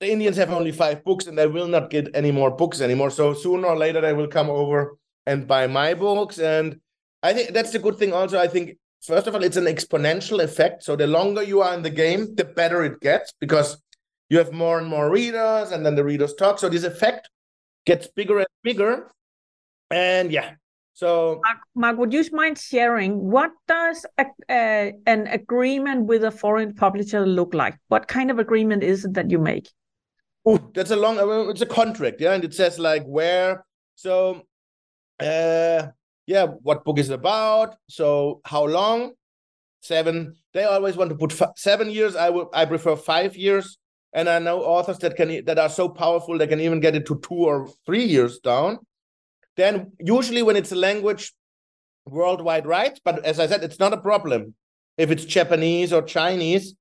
[0.03, 3.11] the Indians have only five books and they will not get any more books anymore.
[3.11, 6.39] So sooner or later they will come over and buy my books.
[6.39, 6.81] And
[7.23, 8.39] I think that's the good thing also.
[8.39, 10.83] I think first of all, it's an exponential effect.
[10.83, 13.81] So the longer you are in the game, the better it gets because
[14.29, 16.59] you have more and more readers, and then the readers talk.
[16.59, 17.29] So this effect
[17.85, 19.11] gets bigger and bigger.
[19.91, 20.55] And yeah,
[20.95, 26.31] so, Mark, Mark, would you mind sharing what does a, a, an agreement with a
[26.31, 27.79] foreign publisher look like?
[27.89, 29.69] What kind of agreement is it that you make?
[30.45, 31.19] Oh, that's a long.
[31.51, 33.65] It's a contract, yeah, and it says like where.
[33.95, 34.43] So,
[35.21, 35.87] uh,
[36.27, 37.77] yeah, what book is it about?
[37.89, 39.13] So how long?
[39.81, 40.35] Seven.
[40.53, 42.17] They always want to put f- seven years.
[42.17, 43.79] I would I prefer five years.
[44.15, 47.07] And I know authors that can that are so powerful they can even get it
[47.07, 48.79] to two or three years down.
[49.57, 51.33] Then usually when it's a language,
[52.07, 53.01] worldwide rights.
[53.05, 54.55] But as I said, it's not a problem
[54.99, 56.75] if it's Japanese or Chinese.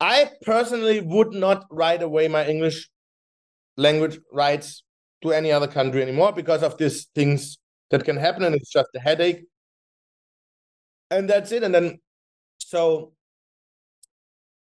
[0.00, 2.88] I personally would not write away my English
[3.76, 4.82] language rights
[5.22, 7.58] to any other country anymore because of these things
[7.90, 9.44] that can happen, and it's just a headache.
[11.10, 11.62] And that's it.
[11.62, 11.98] And then,
[12.58, 13.12] so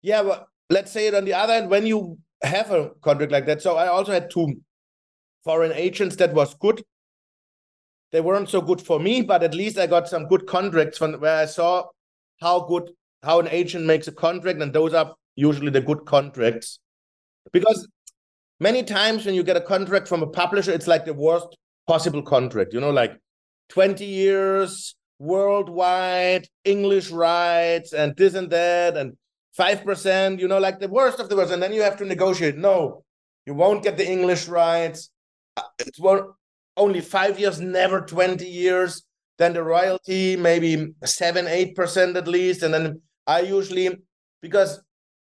[0.03, 3.47] yeah, but let's say it on the other end, when you have a contract like
[3.47, 3.61] that.
[3.61, 4.61] So I also had two
[5.45, 6.83] foreign agents that was good.
[8.13, 11.15] They weren't so good for me, but at least I got some good contracts from
[11.15, 11.85] where I saw
[12.41, 12.91] how good
[13.23, 16.81] how an agent makes a contract, and those are usually the good contracts.
[17.53, 17.87] Because
[18.59, 22.23] many times when you get a contract from a publisher, it's like the worst possible
[22.23, 23.17] contract, you know, like
[23.69, 29.17] 20 years worldwide, English rights, and this and that, and
[29.59, 31.53] 5%, you know, like the worst of the worst.
[31.53, 32.57] And then you have to negotiate.
[32.57, 33.05] No,
[33.47, 35.11] you won't get the English rights.
[35.57, 35.99] Uh, it's
[36.77, 39.03] only five years, never 20 years.
[39.39, 42.63] Then the royalty, maybe seven, 8% at least.
[42.63, 43.91] And then I usually,
[44.41, 44.81] because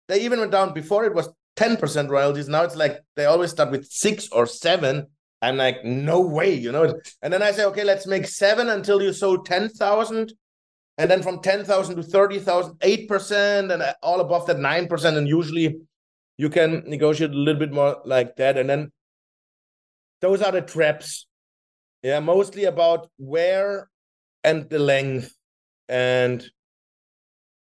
[0.08, 2.48] they even went down before it was 10% royalties.
[2.48, 5.06] Now it's like they always start with six or seven.
[5.42, 6.98] I'm like, no way, you know.
[7.22, 10.32] And then I say, okay, let's make seven until you sold 10,000.
[10.98, 15.16] And then from 10,000 to 30,000, 8%, and all above that, 9%.
[15.16, 15.76] And usually
[16.38, 18.56] you can negotiate a little bit more like that.
[18.56, 18.92] And then
[20.20, 21.26] those are the traps.
[22.02, 23.90] Yeah, mostly about where
[24.42, 25.34] and the length.
[25.88, 26.44] And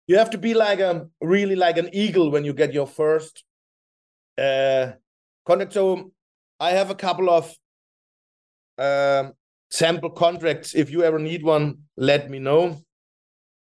[0.07, 3.43] you have to be like a really like an eagle when you get your first
[4.37, 4.91] uh
[5.45, 5.73] contract.
[5.73, 6.11] So
[6.59, 7.53] I have a couple of
[8.77, 9.29] uh,
[9.69, 10.75] sample contracts.
[10.75, 12.77] If you ever need one, let me know.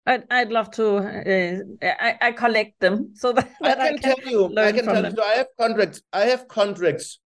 [0.04, 0.96] I'd, I'd love to.
[0.96, 4.58] Uh, I, I collect them so that, that I, can I, can tell you.
[4.58, 5.12] I can tell them.
[5.12, 5.16] you.
[5.16, 6.02] So I have contracts.
[6.12, 7.20] I have contracts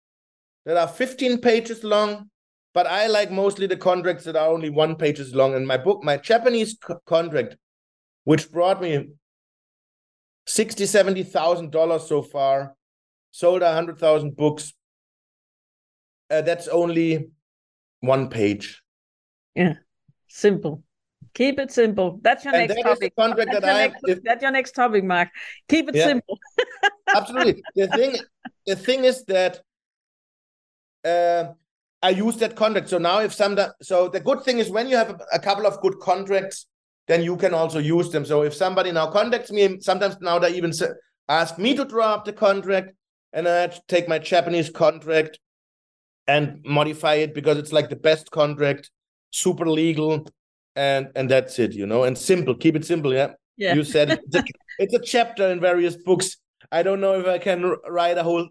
[0.66, 2.30] that are 15 pages long,
[2.74, 5.56] but I like mostly the contracts that are only one pages long.
[5.56, 7.56] And my book, my Japanese co- contract,
[8.26, 9.08] which brought me
[10.46, 12.76] sixty, seventy thousand dollars so far,
[13.32, 14.74] sold a hundred thousand books.
[16.30, 17.30] Uh, that's only
[18.02, 18.82] one page.
[19.56, 19.76] Yeah,
[20.28, 20.84] simple.
[21.34, 22.20] Keep it simple.
[22.22, 23.16] That's your and next that topic.
[23.16, 25.30] contract that's, that your I next, if, that's your next topic, Marc.
[25.68, 26.40] Keep it yeah, simple.
[27.16, 27.62] absolutely.
[27.76, 28.18] The thing,
[28.66, 29.60] the thing is that
[31.04, 31.54] uh,
[32.02, 32.90] I use that contract.
[32.90, 35.68] So now if some, so the good thing is when you have a, a couple
[35.68, 36.68] of good contracts,
[37.08, 38.26] then you can also use them.
[38.26, 40.72] So if somebody now contacts me, sometimes now they even
[41.30, 42.92] ask me to drop the contract,
[43.34, 45.40] and I take my Japanese contract
[46.28, 48.90] and modify it because it's like the best contract,
[49.32, 50.28] super legal,
[50.76, 52.56] and and that's it, you know, and simple.
[52.56, 53.34] Keep it simple, yeah.
[53.58, 53.74] Yeah.
[53.74, 54.20] You said it.
[54.26, 54.44] it's, a,
[54.80, 56.38] it's a chapter in various books.
[56.72, 58.48] I don't know if I can write a whole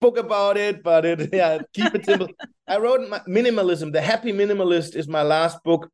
[0.00, 2.28] book about it, but it yeah, keep it simple.
[2.68, 3.92] I wrote minimalism.
[3.92, 5.88] The Happy Minimalist is my last book.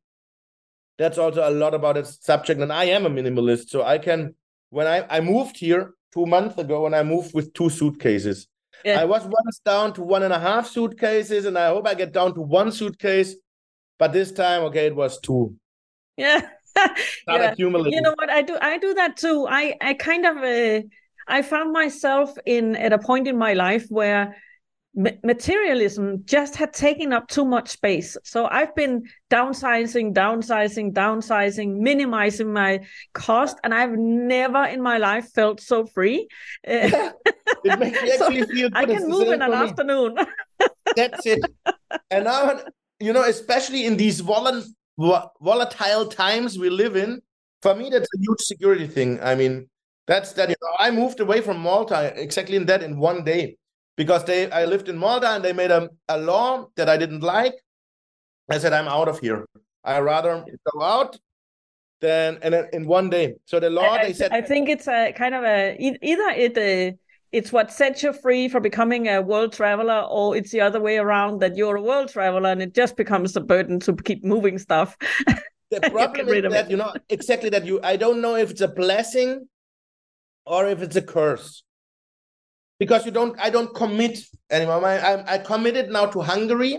[0.97, 4.35] That's also a lot about its subject, and I am a minimalist, so I can.
[4.69, 8.47] When I I moved here two months ago, and I moved with two suitcases.
[8.85, 9.01] Yeah.
[9.01, 12.11] I was once down to one and a half suitcases, and I hope I get
[12.11, 13.35] down to one suitcase.
[13.99, 15.55] But this time, okay, it was two.
[16.17, 16.41] Yeah.
[17.27, 17.53] yeah.
[17.57, 18.29] You know what?
[18.29, 18.57] I do.
[18.61, 19.47] I do that too.
[19.49, 20.37] I I kind of.
[20.37, 20.87] Uh,
[21.27, 24.35] I found myself in at a point in my life where
[24.93, 28.17] materialism just had taken up too much space.
[28.23, 32.81] So I've been downsizing, downsizing, downsizing, minimizing my
[33.13, 36.27] cost, and I've never in my life felt so free.
[36.67, 37.11] Yeah,
[37.63, 38.77] it makes me actually so feel good.
[38.77, 40.17] I can move in an afternoon.
[40.95, 41.39] That's it.
[42.09, 42.59] And now,
[42.99, 44.63] you know, especially in these vol-
[45.41, 47.21] volatile times we live in,
[47.61, 49.19] for me, that's a huge security thing.
[49.21, 49.69] I mean,
[50.07, 50.49] that's that.
[50.49, 53.55] You know, I moved away from Malta exactly in that in one day
[53.97, 57.21] because they I lived in Malta and they made a, a law that I didn't
[57.21, 57.53] like.
[58.49, 59.45] I said I'm out of here.
[59.83, 61.17] I rather go out
[62.01, 63.35] than and in one day.
[63.45, 66.57] So the law I, they said I think it's a kind of a either it
[66.57, 66.95] uh,
[67.31, 70.97] it's what sets you free for becoming a world traveler or it's the other way
[70.97, 74.57] around that you're a world traveler and it just becomes a burden to keep moving
[74.57, 74.97] stuff.
[75.71, 78.67] The problem is that you know exactly that you I don't know if it's a
[78.67, 79.47] blessing
[80.45, 81.63] or if it's a curse
[82.81, 84.15] because you don't i don't commit
[84.49, 84.83] anymore.
[84.83, 86.73] I, I, I committed now to hungary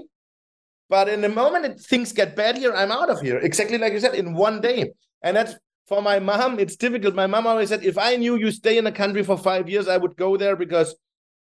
[0.88, 3.38] but in the moment it, things get bad here i'm out of here.
[3.38, 4.92] Exactly like you said in one day.
[5.22, 5.54] And that's
[5.86, 7.14] for my mom it's difficult.
[7.14, 9.86] My mom always said if i knew you stay in a country for five years
[9.86, 10.88] i would go there because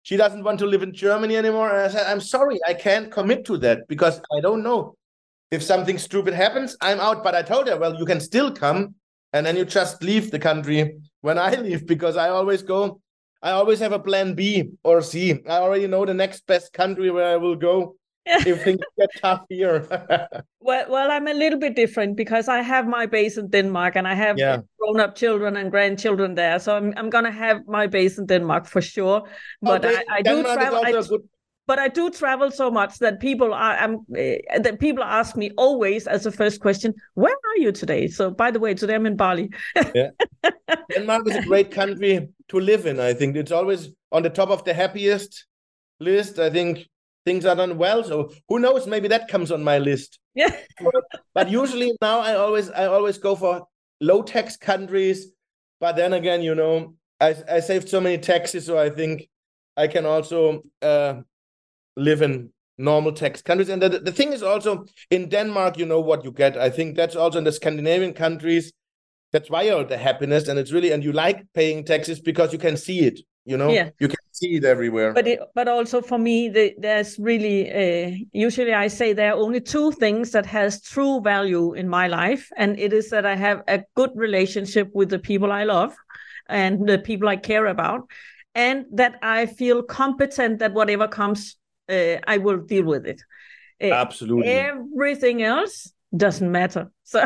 [0.02, 1.68] she doesn't want to live in germany anymore.
[1.70, 4.80] And i said i'm sorry i can't commit to that because i don't know.
[5.56, 7.22] If something stupid happens, I'm out.
[7.22, 8.94] But I told her, well, you can still come,
[9.34, 13.01] and then you just leave the country when I leave because I always go.
[13.42, 15.40] I always have a plan B or C.
[15.48, 19.44] I already know the next best country where I will go if things get tough
[19.48, 19.86] here.
[20.60, 24.06] well, well, I'm a little bit different because I have my base in Denmark and
[24.06, 24.58] I have yeah.
[24.78, 28.80] grown-up children and grandchildren there, so I'm I'm gonna have my base in Denmark for
[28.80, 29.22] sure.
[29.24, 29.28] Oh,
[29.60, 30.02] but okay.
[30.08, 30.82] I, I do travel.
[30.84, 31.22] I, good...
[31.66, 35.52] But I do travel so much that people are I'm, uh, that people ask me
[35.56, 39.06] always as a first question, "Where are you today?" So, by the way, today I'm
[39.06, 39.50] in Bali.
[39.94, 40.10] yeah,
[40.92, 42.98] Denmark is a great country to live in.
[42.98, 45.46] I think it's always on the top of the happiest
[46.00, 46.38] list.
[46.38, 46.88] I think
[47.24, 48.02] things are done well.
[48.02, 48.86] So who knows?
[48.86, 50.18] Maybe that comes on my list.
[50.34, 50.56] Yeah.
[51.34, 53.66] but usually now I always I always go for
[54.00, 55.26] low tax countries.
[55.78, 59.28] But then again, you know, I I saved so many taxes, so I think
[59.76, 61.22] I can also uh,
[61.96, 63.68] live in normal tax countries.
[63.68, 66.56] And the, the thing is also in Denmark, you know what you get.
[66.56, 68.72] I think that's also in the Scandinavian countries.
[69.32, 72.58] That's why you're the happiness, and it's really and you like paying taxes because you
[72.58, 73.90] can see it you know yeah.
[73.98, 78.16] you can see it everywhere but it, but also for me the, there's really uh,
[78.32, 82.50] usually i say there are only two things that has true value in my life
[82.56, 85.94] and it is that i have a good relationship with the people i love
[86.48, 88.08] and the people i care about
[88.54, 91.56] and that i feel competent that whatever comes
[91.92, 93.20] uh, i will deal with it
[93.82, 97.24] uh, absolutely everything else doesn't matter so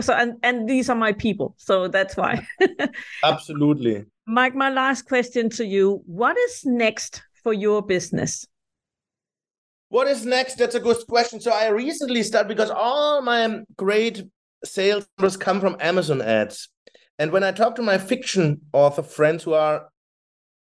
[0.00, 2.46] so and and these are my people so that's why
[3.24, 6.02] absolutely Mike, my last question to you.
[6.06, 8.46] What is next for your business?
[9.88, 10.56] What is next?
[10.56, 11.40] That's a good question.
[11.40, 14.22] So I recently started because all my great
[14.64, 16.68] sales numbers come from Amazon ads.
[17.18, 19.88] And when I talk to my fiction author friends who are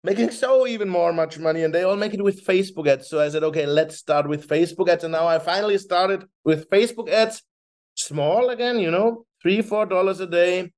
[0.03, 3.09] making so even more much money and they all make it with Facebook ads.
[3.09, 5.03] So I said, okay, let's start with Facebook ads.
[5.03, 7.43] And now I finally started with Facebook ads,
[7.95, 10.71] small again, you know, three, four dollars a day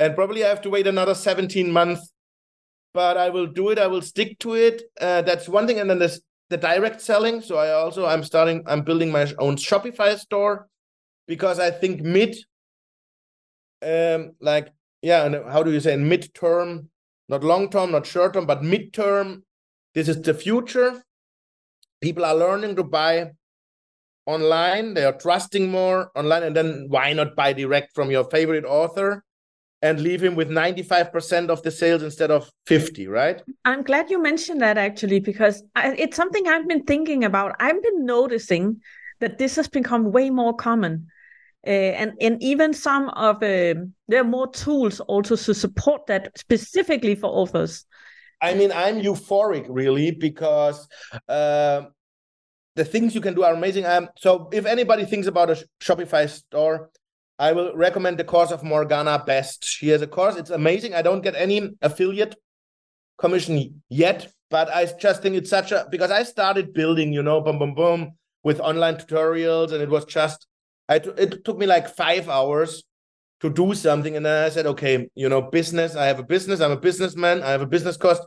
[0.00, 2.12] and probably I have to wait another 17 months,
[2.94, 3.78] but I will do it.
[3.78, 4.82] I will stick to it.
[4.98, 5.78] Uh, that's one thing.
[5.78, 7.42] And then there's the direct selling.
[7.42, 10.68] So I also, I'm starting, I'm building my own Shopify store
[11.28, 12.34] because I think mid,
[13.82, 16.88] um, like, yeah, how do you say mid-term,
[17.30, 19.44] not long-term, not short-term, but mid-term,
[19.94, 21.00] this is the future.
[22.02, 23.30] People are learning to buy
[24.26, 24.94] online.
[24.94, 26.42] They are trusting more online.
[26.42, 29.24] And then why not buy direct from your favorite author?
[29.82, 34.20] and leave him with 95% of the sales instead of 50 right i'm glad you
[34.22, 38.78] mentioned that actually because it's something i've been thinking about i've been noticing
[39.20, 41.06] that this has become way more common
[41.66, 43.74] uh, and and even some of uh,
[44.08, 47.84] there are more tools also to support that specifically for authors
[48.40, 50.88] i mean i'm euphoric really because
[51.28, 51.82] uh,
[52.76, 56.28] the things you can do are amazing um, so if anybody thinks about a shopify
[56.28, 56.90] store
[57.40, 59.64] I will recommend the course of Morgana Best.
[59.64, 60.36] She has a course.
[60.36, 60.92] It's amazing.
[60.92, 62.34] I don't get any affiliate
[63.16, 67.40] commission yet, but I just think it's such a because I started building, you know,
[67.40, 68.10] boom, boom, boom,
[68.44, 70.46] with online tutorials, and it was just
[70.90, 72.82] I it took me like five hours
[73.40, 75.94] to do something, and then I said, okay, you know, business.
[75.94, 76.60] I have a business.
[76.60, 77.42] I'm a businessman.
[77.42, 78.22] I have a business cost.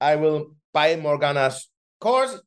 [0.00, 1.68] I will buy Morgana's
[2.00, 2.40] course.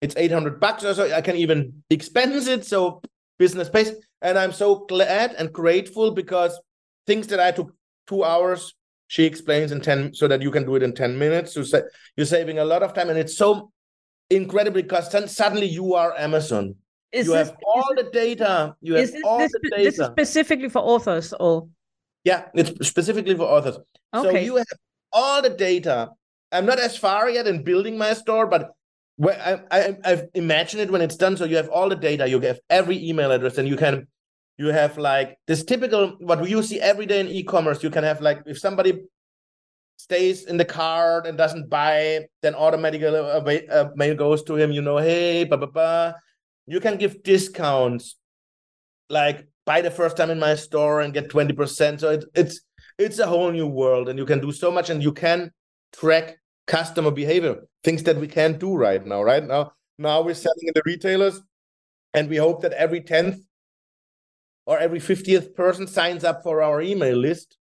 [0.00, 1.12] It's 800 bucks or so.
[1.12, 2.64] I can even expense it.
[2.64, 3.02] So
[3.38, 3.92] business pays.
[4.20, 6.58] And I'm so glad and grateful because
[7.06, 7.72] things that I took
[8.06, 8.74] two hours,
[9.08, 11.54] she explains in 10 so that you can do it in 10 minutes.
[11.54, 11.64] So
[12.16, 13.10] you're saving a lot of time.
[13.10, 13.72] And it's so
[14.30, 16.76] incredible because suddenly you are Amazon.
[17.12, 18.74] Is you this, have all the data.
[18.80, 19.84] You have this, all this, the data.
[19.84, 21.68] This is specifically for authors or?
[22.24, 23.78] Yeah, it's specifically for authors.
[24.14, 24.30] Okay.
[24.30, 24.66] So you have
[25.12, 26.10] all the data.
[26.52, 28.70] I'm not as far yet in building my store, but
[29.22, 31.36] I, I I've imagined it when it's done.
[31.36, 34.06] So you have all the data, you have every email address, and you can
[34.58, 37.82] you have like this typical what you see every day in e-commerce.
[37.82, 39.02] You can have like if somebody
[39.96, 44.72] stays in the cart and doesn't buy, then automatically a mail goes to him.
[44.72, 46.12] You know, hey, blah blah blah.
[46.72, 48.16] You can give discounts,
[49.10, 52.00] like buy the first time in my store and get twenty percent.
[52.00, 52.62] So it, it's
[52.98, 55.50] it's a whole new world, and you can do so much, and you can
[55.92, 59.22] track customer behavior, things that we can't do right now.
[59.22, 61.42] Right now, now we're selling in the retailers,
[62.14, 63.36] and we hope that every tenth
[64.64, 67.58] or every 50th person signs up for our email list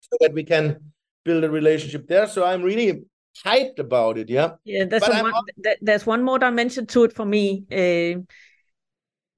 [0.00, 0.92] so that we can
[1.26, 2.26] build a relationship there.
[2.26, 3.04] So I'm really
[3.44, 4.28] hyped about it.
[4.28, 4.52] Yeah.
[4.64, 4.84] Yeah.
[4.84, 5.32] There's, one,
[5.80, 7.64] there's one more dimension to it for me.
[7.70, 8.20] Uh,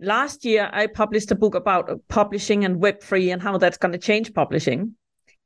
[0.01, 3.99] last year, I published a book about publishing and Web3 and how that's going to
[3.99, 4.95] change publishing.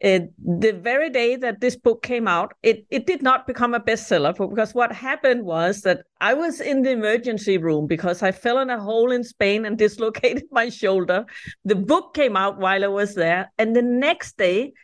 [0.05, 3.80] uh, the very day that this book came out, it, it did not become a
[3.80, 8.59] bestseller because what happened was that I was in the emergency room because I fell
[8.59, 11.24] in a hole in Spain and dislocated my shoulder.
[11.64, 13.51] The book came out while I was there.
[13.59, 14.74] And the next day,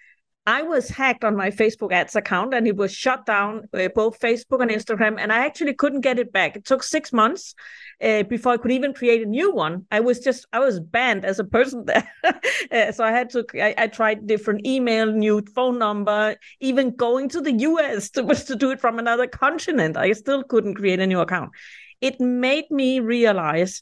[0.44, 4.18] I was hacked on my Facebook ads account and it was shut down, uh, both
[4.18, 6.56] Facebook and Instagram, and I actually couldn't get it back.
[6.56, 7.54] It took six months
[8.02, 9.86] uh, before I could even create a new one.
[9.92, 12.10] I was just, I was banned as a person there.
[12.24, 17.28] uh, so I had to, I, I, tried different email, new phone number, even going
[17.30, 19.96] to the US to, to do it from another continent.
[19.96, 21.50] I still couldn't create a new account.
[22.00, 23.80] It made me realize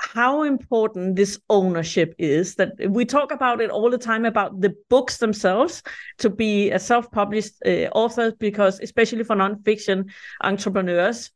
[0.00, 4.74] how important this ownership is that we talk about it all the time about the
[4.88, 5.82] books themselves
[6.18, 10.10] to be a self-published uh, author because especially for nonfiction
[10.42, 11.30] entrepreneurs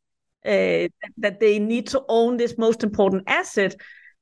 [0.45, 0.87] uh,
[1.17, 3.75] that they need to own this most important asset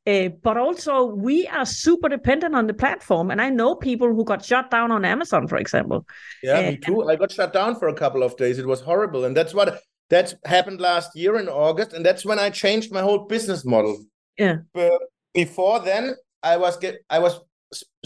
[0.06, 3.32] uh, but also we are super dependent on the platform.
[3.32, 6.06] And i know people who got shut down on amazon for example.
[6.42, 7.10] Yeah me too.
[7.10, 8.60] I got shut down for a couple of days.
[8.60, 9.24] It was horrible.
[9.24, 11.94] And that's what that's happened last year in august.
[11.94, 14.04] And that's when i changed my whole business model
[14.38, 14.58] yeah.
[14.74, 14.94] But
[15.34, 17.40] before then, I was get I was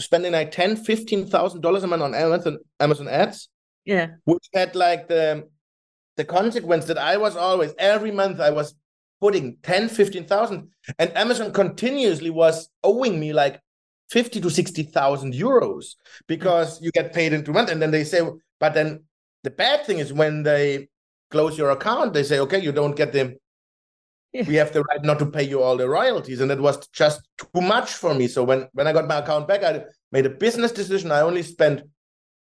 [0.00, 3.48] spending like ten, fifteen thousand dollars a month on Amazon Amazon ads.
[3.84, 4.08] Yeah.
[4.24, 5.48] Which had like the
[6.16, 8.74] the consequence that I was always every month I was
[9.20, 10.68] putting 10, 15,000
[10.98, 13.60] and Amazon continuously was owing me like
[14.10, 15.94] 50 to 60,000 euros
[16.26, 18.20] because you get paid into month and then they say
[18.60, 19.02] but then
[19.44, 20.88] the bad thing is when they
[21.30, 23.36] close your account they say okay you don't get the
[24.34, 27.26] we have the right not to pay you all the royalties and it was just
[27.38, 28.28] too much for me.
[28.28, 31.10] So when when i got my account back i made a business decision.
[31.10, 31.82] I only spent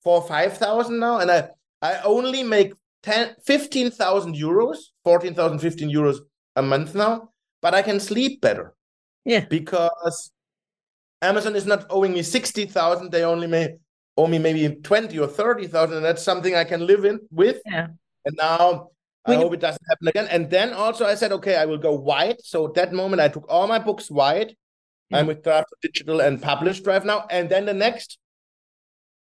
[0.03, 1.49] four five thousand now and i
[1.83, 2.73] i only make
[3.03, 6.19] 10 15000 euros 14000 15 euros
[6.57, 7.31] a month now
[7.61, 8.75] but i can sleep better.
[9.25, 9.47] Yeah.
[9.49, 10.33] Because
[11.23, 13.77] amazon is not owing me 60000 they only may
[14.17, 17.61] owe me maybe 20 or 30000 and that's something i can live in with.
[17.67, 17.89] Yeah.
[18.25, 18.91] And now
[19.27, 20.29] I hope it doesn't happen again.
[20.31, 22.37] And then also I said, okay, I will go wide.
[22.43, 24.55] So that moment I took all my books wide.
[25.11, 25.19] Yeah.
[25.19, 27.27] I'm with Draft Digital and PublishDrive now.
[27.31, 28.19] And then the next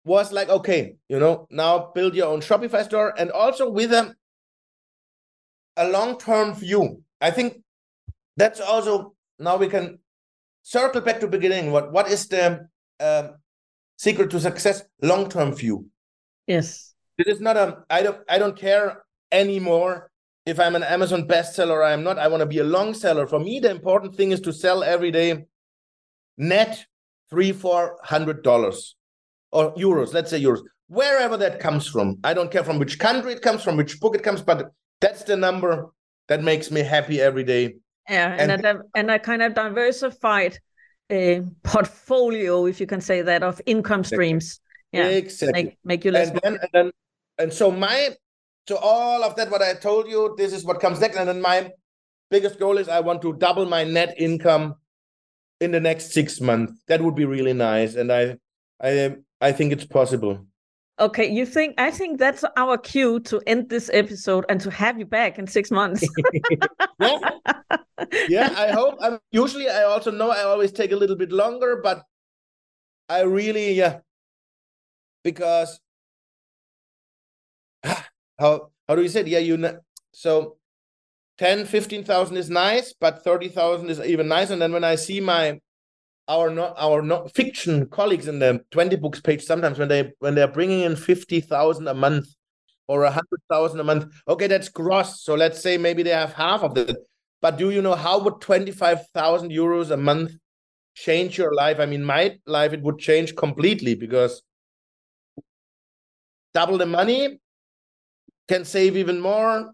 [0.05, 4.15] was like, okay, you know, now build your own Shopify store and also with a,
[5.77, 7.03] a long-term view.
[7.21, 7.63] I think
[8.37, 9.99] that's also now we can
[10.63, 11.71] circle back to beginning.
[11.71, 12.69] What what is the
[12.99, 13.29] uh,
[13.97, 14.83] secret to success?
[15.03, 15.87] Long-term view.
[16.47, 16.95] Yes.
[17.19, 20.11] It is not a I don't I don't care anymore
[20.47, 22.19] if I'm an Amazon bestseller or I'm not.
[22.19, 23.27] I want to be a long seller.
[23.27, 25.47] For me, the important thing is to sell every day
[26.37, 26.85] net
[27.31, 28.95] three, four hundred dollars
[29.51, 32.19] or euros, let's say euros, wherever that comes from.
[32.25, 34.71] I don't care from which country it comes from, which book it comes, but
[35.01, 35.91] that's the number
[36.29, 37.75] that makes me happy every day.
[38.09, 40.59] Yeah, and, and, a, and a kind of diversified
[41.11, 44.61] uh, portfolio, if you can say that, of income streams.
[44.91, 45.65] Yeah, exactly.
[45.65, 46.31] Make, make you less.
[46.31, 46.91] And then, and then,
[47.39, 48.17] and so my
[48.69, 51.17] so all of that, what I told you, this is what comes next.
[51.17, 51.71] And then my
[52.31, 54.77] biggest goal is I want to double my net income
[55.61, 56.73] in the next six months.
[56.89, 57.95] That would be really nice.
[57.95, 58.37] And I
[58.81, 60.47] I I think it's possible.
[61.01, 64.99] Okay, you think I think that's our cue to end this episode and to have
[64.99, 66.07] you back in six months.
[67.01, 67.19] yeah.
[68.29, 68.99] yeah, I hope.
[69.01, 72.03] I'm, usually, I also know I always take a little bit longer, but
[73.09, 74.01] I really, yeah,
[75.25, 75.81] because
[78.43, 79.29] how how do you say it?
[79.29, 79.79] Yeah, you know,
[80.13, 80.57] so
[81.39, 84.51] 10, 15,000 is nice, but 30,000 is even nice.
[84.51, 85.61] And then when I see my
[86.29, 90.37] our not our not fiction colleagues in the 20 books page sometimes when they when
[90.37, 92.27] they're bringing in 50,000 a month
[92.87, 96.63] or a 100,000 a month okay that's gross so let's say maybe they have half
[96.63, 96.97] of that
[97.41, 100.31] but do you know how would 25,000 euros a month
[100.95, 104.43] change your life i mean my life it would change completely because
[106.55, 107.41] double the money
[108.49, 109.73] can save even more.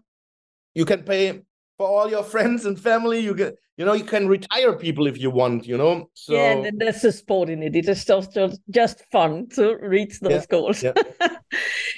[0.73, 1.41] You can pay
[1.77, 3.19] for all your friends and family.
[3.19, 5.65] You get, you know, you can retire people if you want.
[5.65, 7.75] You know, so yeah, and there's a sport in it.
[7.75, 10.83] It is just just, just fun to reach those yeah, goals.
[10.83, 10.93] Yeah,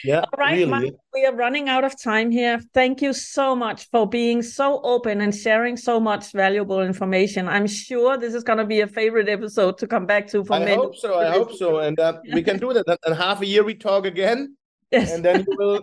[0.03, 0.65] yeah all right, really.
[0.69, 2.61] Marc, we are running out of time here.
[2.73, 7.47] Thank you so much for being so open and sharing so much valuable information.
[7.47, 10.53] I'm sure this is going to be a favorite episode to come back to for
[10.53, 10.75] I many.
[10.75, 11.19] hope so.
[11.19, 12.85] I hope so, and uh, we can do that.
[13.07, 14.55] In half a year, we talk again.
[14.91, 15.11] Yes.
[15.11, 15.81] And then you will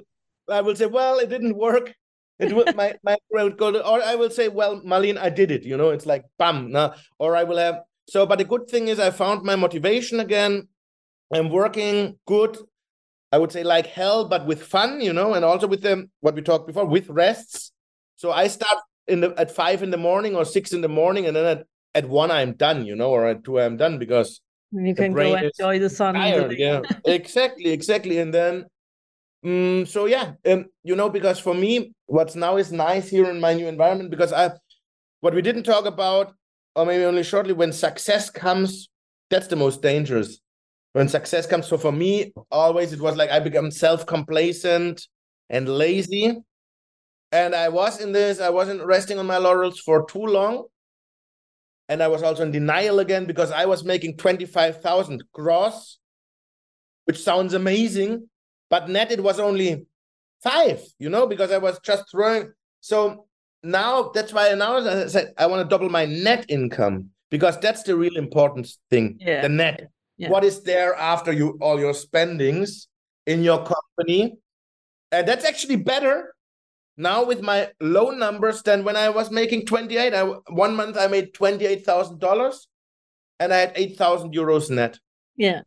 [0.51, 1.95] I will say, well, it didn't work.
[2.39, 5.51] It would my my would go to, or I will say, well, Malene, I did
[5.51, 5.65] it.
[5.65, 7.81] You know, it's like bam, now, or I will have.
[8.09, 10.69] So, but the good thing is, I found my motivation again.
[11.35, 12.57] I'm working good.
[13.33, 16.35] I would say like hell, but with fun, you know, and also with them what
[16.35, 17.73] we talked before with rests.
[18.17, 21.27] So I start in the at five in the morning or six in the morning,
[21.27, 24.41] and then at, at one I'm done, you know, or at two I'm done because
[24.73, 26.15] You can go enjoy the sun.
[26.15, 28.19] Tired, yeah, exactly, exactly.
[28.19, 28.67] And then,
[29.45, 33.41] um, so yeah, um, you know, because for me, what's now is nice here in
[33.41, 34.53] my new environment because I,
[35.21, 36.35] what we didn't talk about,
[36.75, 38.89] or maybe only shortly, when success comes,
[39.31, 40.39] that's the most dangerous.
[40.93, 45.07] When success comes, so for me, always it was like I become self complacent
[45.51, 46.37] and lazy,
[47.33, 48.41] and I was in this.
[48.41, 50.65] I wasn't resting on my laurels for too long
[51.89, 55.99] and I was also in denial again because I was making 25,000 gross,
[57.05, 58.29] which sounds amazing,
[58.71, 59.87] but net it was only
[60.43, 62.53] five, you know, because I was just throwing.
[62.81, 63.27] So
[63.63, 67.59] now that's why I now I said I want to double my net income because
[67.59, 69.19] that's the real important thing.
[69.21, 69.43] Yeah.
[69.43, 69.91] The net.
[70.17, 70.31] Yeah.
[70.31, 72.89] What is there after you all your spendings
[73.27, 74.39] in your company?
[75.13, 76.35] And that's actually better
[76.97, 80.15] now with my low numbers than when I was making 28.
[80.15, 82.67] I one month I made $28,000
[83.41, 84.99] and I had 8,000 euros net.
[85.37, 85.63] Yeah.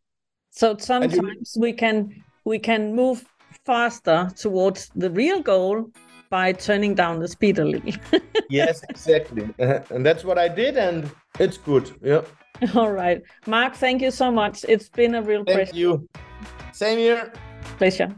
[0.52, 1.16] So sometimes
[1.56, 3.26] you, we can we can move
[3.66, 5.90] faster towards the real goal
[6.30, 7.94] by turning down the speed a little.
[8.50, 9.50] yes, exactly.
[9.60, 11.92] Uh, and that's what I did and it's good.
[12.02, 12.22] Yeah.
[12.76, 13.22] All right.
[13.48, 14.66] Marc, thank you so much.
[14.68, 15.72] It's been a real thank pleasure.
[15.72, 16.10] Thank you.
[16.72, 17.34] Same here.
[17.78, 18.16] Pleasure.